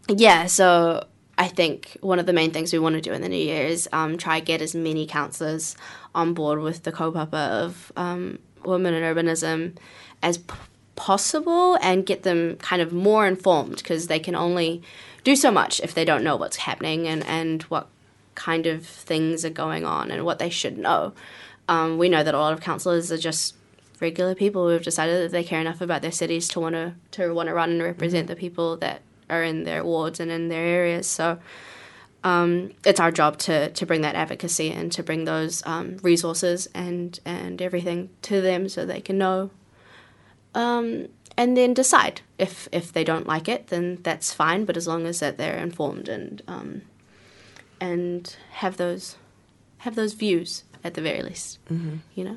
yeah. 0.09 0.47
So 0.47 1.05
I 1.41 1.49
think 1.49 1.97
one 2.03 2.19
of 2.19 2.27
the 2.27 2.35
main 2.35 2.51
things 2.51 2.71
we 2.71 2.79
want 2.79 2.97
to 2.97 3.01
do 3.01 3.15
in 3.15 3.23
the 3.23 3.29
new 3.31 3.35
year 3.35 3.65
is 3.65 3.89
um, 3.93 4.19
try 4.19 4.41
get 4.41 4.61
as 4.61 4.75
many 4.75 5.07
councillors 5.07 5.75
on 6.15 6.35
board 6.35 6.61
with 6.61 6.83
the 6.83 6.93
kaupapa 6.93 7.49
of 7.49 7.91
um, 7.97 8.39
women 8.63 8.93
in 8.93 9.03
urbanism 9.03 9.77
as 10.23 10.37
p- 10.37 10.55
possible, 10.97 11.79
and 11.81 12.05
get 12.05 12.25
them 12.25 12.57
kind 12.57 12.83
of 12.83 12.93
more 12.93 13.27
informed 13.27 13.77
because 13.77 14.07
they 14.07 14.19
can 14.19 14.35
only 14.35 14.83
do 15.25 15.35
so 15.35 15.51
much 15.51 15.81
if 15.81 15.95
they 15.95 16.05
don't 16.05 16.23
know 16.23 16.37
what's 16.37 16.59
happening 16.59 17.09
and 17.09 17.25
and 17.25 17.63
what 17.65 17.89
kind 18.35 18.67
of 18.67 18.85
things 18.85 19.43
are 19.43 19.57
going 19.65 19.87
on 19.87 20.11
and 20.11 20.27
what 20.27 20.39
they 20.41 20.51
should 20.51 20.77
know. 20.77 21.15
Um, 21.71 21.97
we 21.97 22.11
know 22.11 22.23
that 22.23 22.35
a 22.35 22.39
lot 22.39 22.53
of 22.53 22.61
councillors 22.61 23.11
are 23.11 23.17
just 23.17 23.55
regular 23.99 24.35
people 24.35 24.65
who 24.67 24.75
have 24.75 24.83
decided 24.83 25.23
that 25.23 25.33
they 25.33 25.45
care 25.45 25.61
enough 25.63 25.81
about 25.81 26.03
their 26.03 26.13
cities 26.13 26.49
to 26.49 26.61
want 26.61 26.75
to 26.75 26.93
to 27.13 27.33
want 27.33 27.49
to 27.49 27.55
run 27.55 27.71
and 27.71 27.83
represent 27.83 28.29
the 28.29 28.37
people 28.37 28.77
that 28.77 29.01
are 29.31 29.43
in 29.43 29.65
their 29.65 29.85
wards 29.85 30.21
and 30.21 30.31
in 30.31 30.49
their 30.49 30.65
areas. 30.65 31.07
So 31.07 31.39
um, 32.23 32.73
it's 32.85 33.01
our 33.01 33.11
job 33.11 33.39
to 33.39 33.71
to 33.71 33.87
bring 33.87 34.03
that 34.03 34.15
advocacy 34.15 34.71
and 34.71 34.93
to 34.93 35.03
bring 35.03 35.25
those 35.25 35.65
um, 35.67 35.99
resources 36.03 36.69
and 36.75 37.19
and 37.25 37.63
everything 37.63 38.11
to 38.23 38.41
them 38.41 38.69
so 38.69 38.85
they 38.85 39.01
can 39.01 39.19
know. 39.19 39.51
Um, 40.55 41.09
and 41.37 41.57
then 41.57 41.73
decide 41.75 42.21
if 42.39 42.69
if 42.73 42.93
they 42.93 43.05
don't 43.05 43.27
like 43.27 43.49
it, 43.49 43.69
then 43.69 43.99
that's 44.03 44.35
fine. 44.35 44.65
But 44.65 44.77
as 44.77 44.87
long 44.87 45.07
as 45.07 45.21
that 45.21 45.39
they're 45.39 45.57
informed 45.57 46.09
and 46.09 46.43
um, 46.47 46.83
and 47.81 48.37
have 48.53 48.77
those 48.77 49.17
have 49.79 49.95
those 49.95 50.13
views 50.13 50.65
at 50.85 50.95
the 50.95 51.01
very 51.01 51.23
least, 51.23 51.59
you 52.15 52.25
know. 52.25 52.37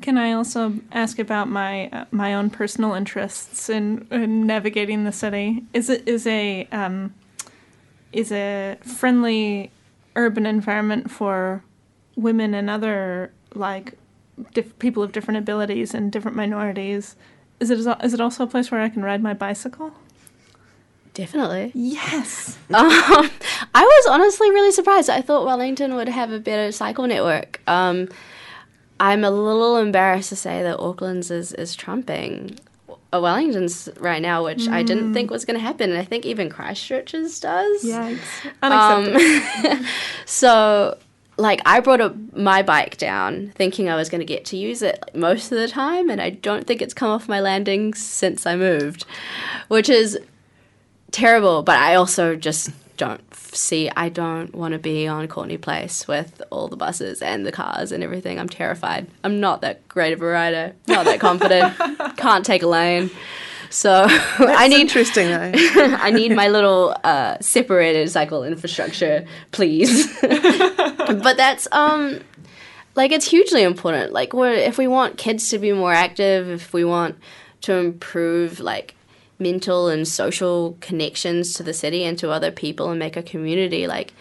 Can 0.00 0.18
I 0.18 0.32
also 0.32 0.74
ask 0.92 1.18
about 1.18 1.48
my 1.48 1.88
uh, 1.88 2.04
my 2.10 2.34
own 2.34 2.50
personal 2.50 2.94
interests 2.94 3.68
in, 3.68 4.06
in 4.10 4.46
navigating 4.46 5.04
the 5.04 5.12
city? 5.12 5.64
Is 5.72 5.88
it 5.88 6.06
is 6.06 6.26
a 6.26 6.68
um, 6.72 7.14
is 8.12 8.32
a 8.32 8.76
friendly 8.82 9.70
urban 10.16 10.46
environment 10.46 11.10
for 11.10 11.62
women 12.16 12.54
and 12.54 12.68
other 12.68 13.32
like 13.54 13.94
diff- 14.52 14.78
people 14.78 15.02
of 15.02 15.12
different 15.12 15.38
abilities 15.38 15.94
and 15.94 16.12
different 16.12 16.36
minorities? 16.36 17.16
Is 17.60 17.70
it 17.70 17.78
is 18.02 18.14
it 18.14 18.20
also 18.20 18.44
a 18.44 18.46
place 18.46 18.70
where 18.70 18.80
I 18.80 18.88
can 18.88 19.02
ride 19.02 19.22
my 19.22 19.32
bicycle? 19.34 19.92
Definitely. 21.14 21.70
Yes. 21.74 22.58
Um, 22.74 22.90
I 23.74 23.82
was 23.82 24.06
honestly 24.10 24.50
really 24.50 24.72
surprised. 24.72 25.08
I 25.08 25.20
thought 25.20 25.44
Wellington 25.46 25.94
would 25.94 26.08
have 26.08 26.32
a 26.32 26.40
better 26.40 26.72
cycle 26.72 27.06
network. 27.06 27.60
Um, 27.68 28.08
I'm 29.04 29.22
a 29.22 29.30
little 29.30 29.76
embarrassed 29.76 30.30
to 30.30 30.36
say 30.36 30.62
that 30.62 30.78
Auckland's 30.78 31.30
is, 31.30 31.52
is 31.52 31.74
trumping 31.74 32.58
Wellington's 33.12 33.90
right 33.98 34.22
now, 34.22 34.42
which 34.44 34.66
I 34.66 34.82
didn't 34.82 35.12
think 35.12 35.30
was 35.30 35.44
going 35.44 35.58
to 35.58 35.64
happen. 35.64 35.90
And 35.90 35.98
I 35.98 36.04
think 36.04 36.24
even 36.24 36.48
Christchurch's 36.48 37.38
does. 37.38 37.84
Yikes. 37.84 38.18
Unacceptable. 38.62 39.70
Um, 39.70 39.86
so, 40.24 40.96
like, 41.36 41.60
I 41.66 41.80
brought 41.80 42.00
up 42.00 42.16
my 42.34 42.62
bike 42.62 42.96
down 42.96 43.52
thinking 43.56 43.90
I 43.90 43.96
was 43.96 44.08
going 44.08 44.22
to 44.22 44.24
get 44.24 44.46
to 44.46 44.56
use 44.56 44.80
it 44.80 44.98
most 45.14 45.52
of 45.52 45.58
the 45.58 45.68
time, 45.68 46.08
and 46.08 46.18
I 46.18 46.30
don't 46.30 46.66
think 46.66 46.80
it's 46.80 46.94
come 46.94 47.10
off 47.10 47.28
my 47.28 47.40
landing 47.40 47.92
since 47.92 48.46
I 48.46 48.56
moved, 48.56 49.04
which 49.68 49.90
is 49.90 50.18
terrible. 51.10 51.62
But 51.62 51.76
I 51.76 51.94
also 51.94 52.36
just 52.36 52.70
don't 52.96 53.22
see. 53.34 53.90
I 53.96 54.08
don't 54.08 54.54
want 54.54 54.72
to 54.72 54.78
be 54.78 55.06
on 55.06 55.26
Courtenay 55.28 55.56
Place 55.56 56.06
with 56.06 56.42
all 56.50 56.68
the 56.68 56.76
buses 56.76 57.22
and 57.22 57.46
the 57.46 57.52
cars 57.52 57.92
and 57.92 58.02
everything. 58.02 58.38
I'm 58.38 58.48
terrified. 58.48 59.06
I'm 59.22 59.40
not 59.40 59.60
that 59.62 59.86
great 59.88 60.12
of 60.12 60.22
a 60.22 60.26
rider. 60.26 60.74
Not 60.86 61.04
that 61.04 61.20
confident. 61.20 61.76
Can't 62.16 62.44
take 62.44 62.62
a 62.62 62.66
lane. 62.66 63.10
So 63.70 64.06
I 64.08 64.68
need 64.68 64.80
interesting 64.80 65.28
though. 65.28 65.52
I 65.56 66.10
need 66.10 66.32
my 66.32 66.48
little 66.48 66.96
uh, 67.02 67.38
separated 67.40 68.10
cycle 68.10 68.44
infrastructure, 68.44 69.26
please. 69.50 70.16
but 70.20 71.36
that's 71.36 71.66
um, 71.72 72.20
like 72.94 73.10
it's 73.12 73.28
hugely 73.28 73.62
important. 73.62 74.12
Like, 74.12 74.32
we're, 74.32 74.52
if 74.52 74.78
we 74.78 74.86
want 74.86 75.18
kids 75.18 75.48
to 75.50 75.58
be 75.58 75.72
more 75.72 75.92
active, 75.92 76.48
if 76.48 76.72
we 76.72 76.84
want 76.84 77.18
to 77.62 77.74
improve 77.74 78.60
like 78.60 78.94
mental 79.44 79.88
and 79.88 80.08
social 80.08 80.76
connections 80.80 81.52
to 81.54 81.62
the 81.62 81.74
city 81.74 82.02
and 82.02 82.18
to 82.18 82.30
other 82.30 82.50
people 82.50 82.90
and 82.90 82.98
make 82.98 83.16
a 83.16 83.22
community, 83.22 83.86
like 83.86 84.12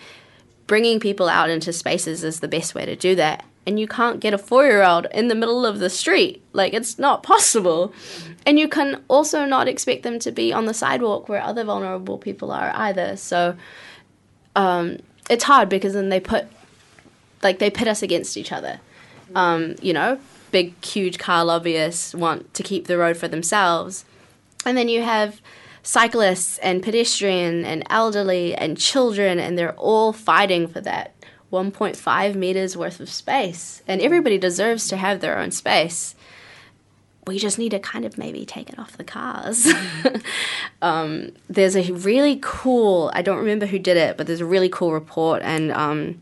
bringing 0.67 0.99
people 0.99 1.29
out 1.29 1.49
into 1.49 1.71
spaces 1.71 2.23
is 2.23 2.41
the 2.41 2.47
best 2.47 2.75
way 2.75 2.85
to 2.85 2.95
do 2.95 3.15
that. 3.15 3.45
And 3.65 3.79
you 3.79 3.87
can't 3.87 4.19
get 4.19 4.33
a 4.33 4.37
four 4.37 4.65
year 4.65 4.83
old 4.83 5.07
in 5.13 5.29
the 5.29 5.35
middle 5.35 5.65
of 5.65 5.79
the 5.79 5.89
street. 5.89 6.43
Like, 6.51 6.73
it's 6.73 6.99
not 6.99 7.23
possible. 7.23 7.93
And 8.45 8.59
you 8.59 8.67
can 8.67 9.01
also 9.07 9.45
not 9.45 9.69
expect 9.69 10.03
them 10.03 10.19
to 10.19 10.31
be 10.31 10.51
on 10.51 10.65
the 10.65 10.73
sidewalk 10.73 11.29
where 11.29 11.41
other 11.41 11.63
vulnerable 11.63 12.17
people 12.17 12.51
are 12.51 12.71
either. 12.75 13.15
So 13.15 13.55
um, 14.57 14.97
it's 15.29 15.45
hard 15.45 15.69
because 15.69 15.93
then 15.93 16.09
they 16.09 16.19
put, 16.19 16.45
like, 17.41 17.59
they 17.59 17.69
pit 17.69 17.87
us 17.87 18.03
against 18.03 18.35
each 18.35 18.51
other. 18.51 18.81
Um, 19.33 19.75
you 19.81 19.93
know, 19.93 20.19
big, 20.51 20.83
huge 20.83 21.17
car 21.17 21.45
lobbyists 21.45 22.13
want 22.13 22.53
to 22.53 22.63
keep 22.63 22.87
the 22.87 22.97
road 22.97 23.15
for 23.15 23.29
themselves. 23.29 24.03
And 24.65 24.77
then 24.77 24.89
you 24.89 25.03
have 25.03 25.41
cyclists 25.83 26.57
and 26.59 26.81
pedestrian 26.81 27.65
and 27.65 27.83
elderly 27.89 28.55
and 28.55 28.77
children, 28.77 29.39
and 29.39 29.57
they're 29.57 29.75
all 29.75 30.13
fighting 30.13 30.67
for 30.67 30.81
that 30.81 31.13
1.5 31.51 32.35
meters 32.35 32.75
worth 32.75 32.99
of 32.99 33.09
space. 33.09 33.83
And 33.87 34.01
everybody 34.01 34.37
deserves 34.37 34.87
to 34.87 34.97
have 34.97 35.19
their 35.19 35.37
own 35.37 35.51
space. 35.51 36.15
We 37.27 37.37
just 37.37 37.59
need 37.59 37.69
to 37.69 37.79
kind 37.79 38.05
of 38.05 38.17
maybe 38.17 38.45
take 38.45 38.69
it 38.69 38.79
off 38.79 38.97
the 38.97 39.03
cars. 39.03 39.67
um, 40.81 41.31
there's 41.49 41.75
a 41.75 41.91
really 41.91 42.39
cool, 42.41 43.11
I 43.13 43.21
don't 43.21 43.37
remember 43.37 43.65
who 43.65 43.79
did 43.79 43.97
it, 43.97 44.17
but 44.17 44.25
there's 44.25 44.41
a 44.41 44.45
really 44.45 44.67
cool 44.67 44.91
report 44.91 45.41
and 45.43 45.71
um, 45.71 46.21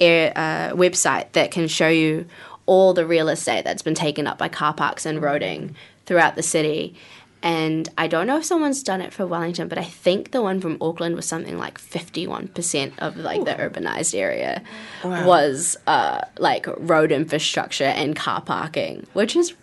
air, 0.00 0.32
uh, 0.36 0.70
website 0.74 1.32
that 1.32 1.50
can 1.50 1.66
show 1.66 1.88
you 1.88 2.26
all 2.64 2.94
the 2.94 3.06
real 3.06 3.28
estate 3.28 3.64
that's 3.64 3.82
been 3.82 3.94
taken 3.94 4.26
up 4.26 4.38
by 4.38 4.48
car 4.48 4.72
parks 4.72 5.04
and 5.04 5.20
roading 5.20 5.74
throughout 6.06 6.36
the 6.36 6.42
city 6.42 6.94
And 7.42 7.88
I 7.96 8.08
don't 8.08 8.26
know 8.26 8.38
if 8.38 8.44
someone's 8.44 8.82
done 8.82 9.00
it 9.00 9.12
for 9.12 9.24
Wellington, 9.26 9.68
but 9.68 9.78
I 9.78 9.84
think 9.84 10.32
the 10.32 10.42
one 10.42 10.60
from 10.60 10.76
Auckland 10.80 11.14
was 11.14 11.26
something 11.26 11.56
like 11.56 11.80
51% 11.80 12.92
of 12.98 13.16
like 13.16 13.44
the 13.44 13.54
urbanized 13.54 14.14
area 14.18 14.62
was 15.04 15.76
uh, 15.86 16.22
like 16.38 16.66
road 16.78 17.12
infrastructure 17.12 17.84
and 17.84 18.16
car 18.16 18.40
parking, 18.40 19.06
which 19.12 19.36
is 19.36 19.54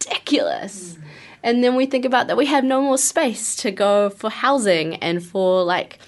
ridiculous. 0.00 0.98
And 1.42 1.62
then 1.62 1.74
we 1.74 1.86
think 1.86 2.04
about 2.04 2.28
that 2.28 2.36
we 2.36 2.46
have 2.46 2.64
no 2.64 2.80
more 2.80 2.98
space 2.98 3.56
to 3.56 3.70
go 3.70 4.10
for 4.10 4.30
housing 4.30 4.96
and 4.96 5.24
for 5.24 5.62
like 5.64 5.98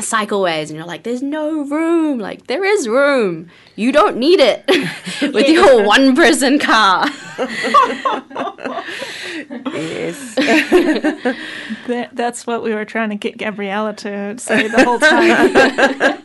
cycleways 0.00 0.68
and 0.68 0.76
you're 0.76 0.84
like 0.84 1.02
there's 1.02 1.22
no 1.22 1.62
room 1.64 2.18
like 2.18 2.46
there 2.46 2.64
is 2.64 2.88
room 2.88 3.48
you 3.76 3.92
don't 3.92 4.16
need 4.16 4.40
it 4.40 4.64
with 5.34 5.48
your 5.48 5.84
one 5.84 6.14
person 6.14 6.58
car 6.58 7.06
Yes. 9.64 10.34
That, 11.86 12.10
that's 12.12 12.46
what 12.46 12.62
we 12.62 12.74
were 12.74 12.84
trying 12.84 13.10
to 13.10 13.16
get 13.16 13.38
Gabriela 13.38 13.94
to 13.94 14.38
say 14.38 14.68
the 14.68 14.84
whole 14.84 14.98
time. 14.98 16.18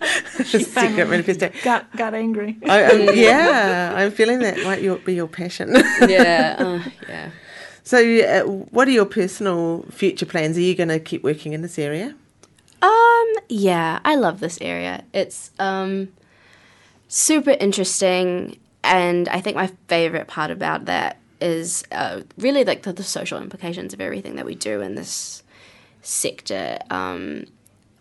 Secret 0.43 0.65
finally- 0.67 1.03
manifesto. 1.05 1.51
got 1.63 1.95
got 1.95 2.13
angry. 2.13 2.57
I, 2.67 2.83
um, 2.83 3.09
yeah, 3.15 3.93
I'm 3.95 4.11
feeling 4.11 4.39
that 4.39 4.57
might 4.63 4.81
your, 4.81 4.97
be 4.97 5.15
your 5.15 5.27
passion. 5.27 5.75
yeah 6.07 6.55
uh, 6.59 6.89
yeah 7.09 7.29
so, 7.85 7.99
uh, 7.99 8.41
what 8.71 8.87
are 8.87 8.91
your 8.91 9.05
personal 9.05 9.85
future 9.91 10.25
plans? 10.25 10.57
Are 10.57 10.61
you 10.61 10.73
going 10.73 10.89
to 10.89 10.99
keep 10.99 11.23
working 11.23 11.53
in 11.53 11.61
this 11.61 11.77
area? 11.77 12.15
Um, 12.81 13.33
yeah, 13.49 13.99
I 14.05 14.15
love 14.15 14.39
this 14.39 14.57
area. 14.61 15.03
It's 15.13 15.51
um 15.59 16.09
super 17.07 17.51
interesting 17.51 18.59
and 18.83 19.27
I 19.29 19.41
think 19.41 19.55
my 19.55 19.71
favorite 19.87 20.27
part 20.27 20.51
about 20.51 20.85
that 20.85 21.17
is 21.41 21.83
uh, 21.91 22.21
really 22.37 22.63
like 22.63 22.83
the, 22.83 22.93
the 22.93 23.03
social 23.03 23.41
implications 23.41 23.93
of 23.93 24.01
everything 24.01 24.35
that 24.35 24.45
we 24.45 24.55
do 24.55 24.81
in 24.81 24.95
this 24.95 25.43
sector. 26.01 26.77
Um, 26.89 27.45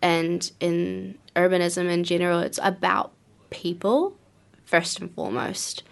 and 0.01 0.51
in 0.59 1.17
urbanism 1.35 1.89
in 1.89 2.03
general, 2.03 2.39
it's 2.39 2.59
about 2.61 3.11
people 3.49 4.15
first 4.65 4.99
and 4.99 5.11
foremost. 5.13 5.83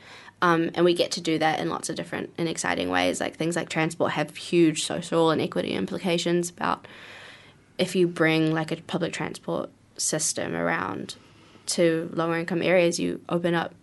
Um, 0.44 0.70
and 0.76 0.86
we 0.86 0.94
get 0.94 1.12
to 1.12 1.22
do 1.22 1.40
that 1.40 1.60
in 1.60 1.70
lots 1.70 1.90
of 1.90 1.96
different 1.96 2.32
and 2.38 2.48
exciting 2.48 2.90
ways. 2.90 3.20
Like 3.20 3.36
things 3.36 3.56
like 3.56 3.70
transport 3.70 4.12
have 4.12 4.36
huge 4.36 4.84
social 4.84 5.32
and 5.32 5.42
equity 5.42 5.72
implications 5.74 6.50
about 6.50 6.88
if 7.78 7.96
you 7.96 8.08
bring 8.08 8.54
like 8.54 8.72
a 8.72 8.78
public 8.78 9.14
transport 9.14 9.70
system 9.98 10.56
around 10.56 11.16
to 11.68 12.10
lower 12.14 12.38
income 12.38 12.62
areas, 12.62 13.00
you 13.00 13.22
open 13.30 13.54
up 13.54 13.74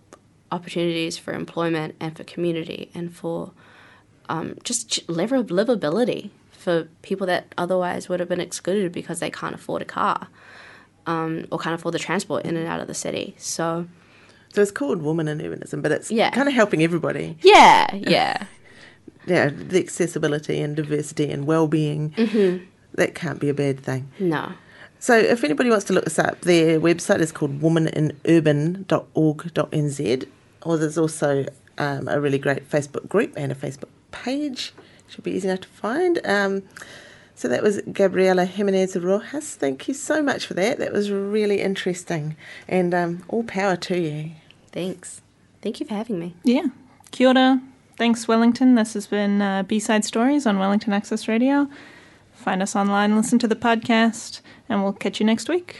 opportunities 0.53 1.17
for 1.17 1.33
employment 1.33 1.95
and 2.01 2.17
for 2.17 2.25
community 2.25 2.91
and 2.95 3.15
for 3.15 3.53
um, 4.29 4.57
just 4.65 5.07
livability 5.09 6.31
for 6.51 6.89
people 7.03 7.27
that 7.27 7.55
otherwise 7.57 8.09
would 8.09 8.21
have 8.21 8.29
been 8.29 8.41
excluded 8.41 8.93
because 8.93 9.19
they 9.21 9.31
can't 9.31 9.55
afford 9.55 9.81
a 9.83 9.85
car 9.85 10.29
um, 11.07 11.47
or 11.51 11.59
can't 11.59 11.75
afford 11.75 11.95
the 11.95 11.99
transport 11.99 12.45
in 12.45 12.57
and 12.57 12.67
out 12.67 12.81
of 12.81 12.87
the 12.87 12.95
city. 12.95 13.35
So, 13.39 13.87
So 14.53 14.61
it's 14.63 14.71
called 14.71 15.03
Woman 15.03 15.27
in 15.29 15.39
Urbanism, 15.39 15.83
but 15.83 15.91
it's 15.93 16.11
Yeah. 16.11 16.31
kind 16.31 16.49
of 16.49 16.55
helping 16.55 16.83
everybody. 16.83 17.37
yeah, 17.43 17.93
yeah. 17.95 18.45
Yeah, 19.27 19.51
the 19.51 19.79
accessibility 19.79 20.61
and 20.61 20.75
diversity 20.77 21.31
and 21.31 21.47
well-being. 21.47 22.11
Mm-hmm. 22.17 22.65
That 22.95 23.15
can't 23.15 23.39
be 23.39 23.49
a 23.49 23.55
bad 23.55 23.81
thing. 23.81 24.11
No. 24.19 24.53
So 24.99 25.17
if 25.17 25.45
anybody 25.45 25.71
wants 25.71 25.87
to 25.87 25.95
look 25.95 26.05
this 26.05 26.19
up, 26.19 26.43
their 26.43 26.79
website 26.79 27.21
is 27.21 27.33
called 27.33 27.61
womaninurban.org.nz, 27.61 30.29
or 30.63 30.77
there's 30.77 30.99
also 30.99 31.47
um, 31.79 32.09
a 32.09 32.21
really 32.21 32.39
great 32.39 32.69
Facebook 32.69 33.09
group 33.09 33.33
and 33.37 33.51
a 33.51 33.55
Facebook 33.55 33.89
page. 34.11 34.75
Should 35.09 35.25
be 35.25 35.33
easy 35.33 35.49
enough 35.49 35.63
to 35.63 35.69
find. 35.69 36.21
Um, 36.25 36.63
so 37.35 37.49
that 37.49 37.63
was 37.63 37.81
Gabriela 37.91 38.45
Jimenez 38.45 38.97
Rojas. 38.97 39.55
Thank 39.55 39.89
you 39.89 39.95
so 39.95 40.23
much 40.23 40.45
for 40.45 40.53
that. 40.55 40.79
That 40.79 40.93
was 40.93 41.11
really 41.11 41.63
interesting, 41.63 42.37
and 42.69 42.93
um, 42.93 43.25
all 43.29 43.43
power 43.43 43.77
to 43.77 43.99
you. 43.99 44.33
Thanks. 44.73 45.23
Thank 45.63 45.81
you 45.81 45.87
for 45.87 45.95
having 45.95 46.19
me. 46.19 46.35
Yeah. 46.45 46.67
Kia 47.11 47.29
ora. 47.29 47.63
Thanks, 47.97 48.29
Wellington. 48.29 48.77
This 48.77 48.95
has 48.95 49.07
been 49.07 49.43
uh, 49.43 49.63
B-Side 49.63 50.05
Stories 50.05 50.47
on 50.47 50.59
Wellington 50.59 50.93
Access 50.93 51.29
Radio. 51.29 51.69
Find 52.41 52.63
us 52.63 52.75
online, 52.75 53.17
listen 53.17 53.39
to 53.41 53.47
the 53.47 53.55
podcast, 53.55 54.41
and 54.67 54.83
we'll 54.83 54.95
catch 54.95 55.21
you 55.21 55.27
next 55.27 55.51
week. 55.51 55.77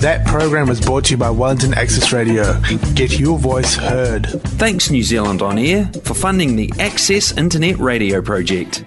That 0.00 0.24
program 0.26 0.68
was 0.68 0.78
brought 0.78 1.06
to 1.06 1.12
you 1.12 1.16
by 1.16 1.30
Wellington 1.30 1.72
Access 1.72 2.12
Radio. 2.12 2.60
Get 2.94 3.18
your 3.18 3.38
voice 3.38 3.74
heard. 3.74 4.26
Thanks, 4.58 4.90
New 4.90 5.02
Zealand 5.02 5.40
On 5.40 5.56
Air, 5.58 5.90
for 6.04 6.12
funding 6.12 6.56
the 6.56 6.70
Access 6.78 7.36
Internet 7.36 7.78
Radio 7.78 8.20
project. 8.20 8.84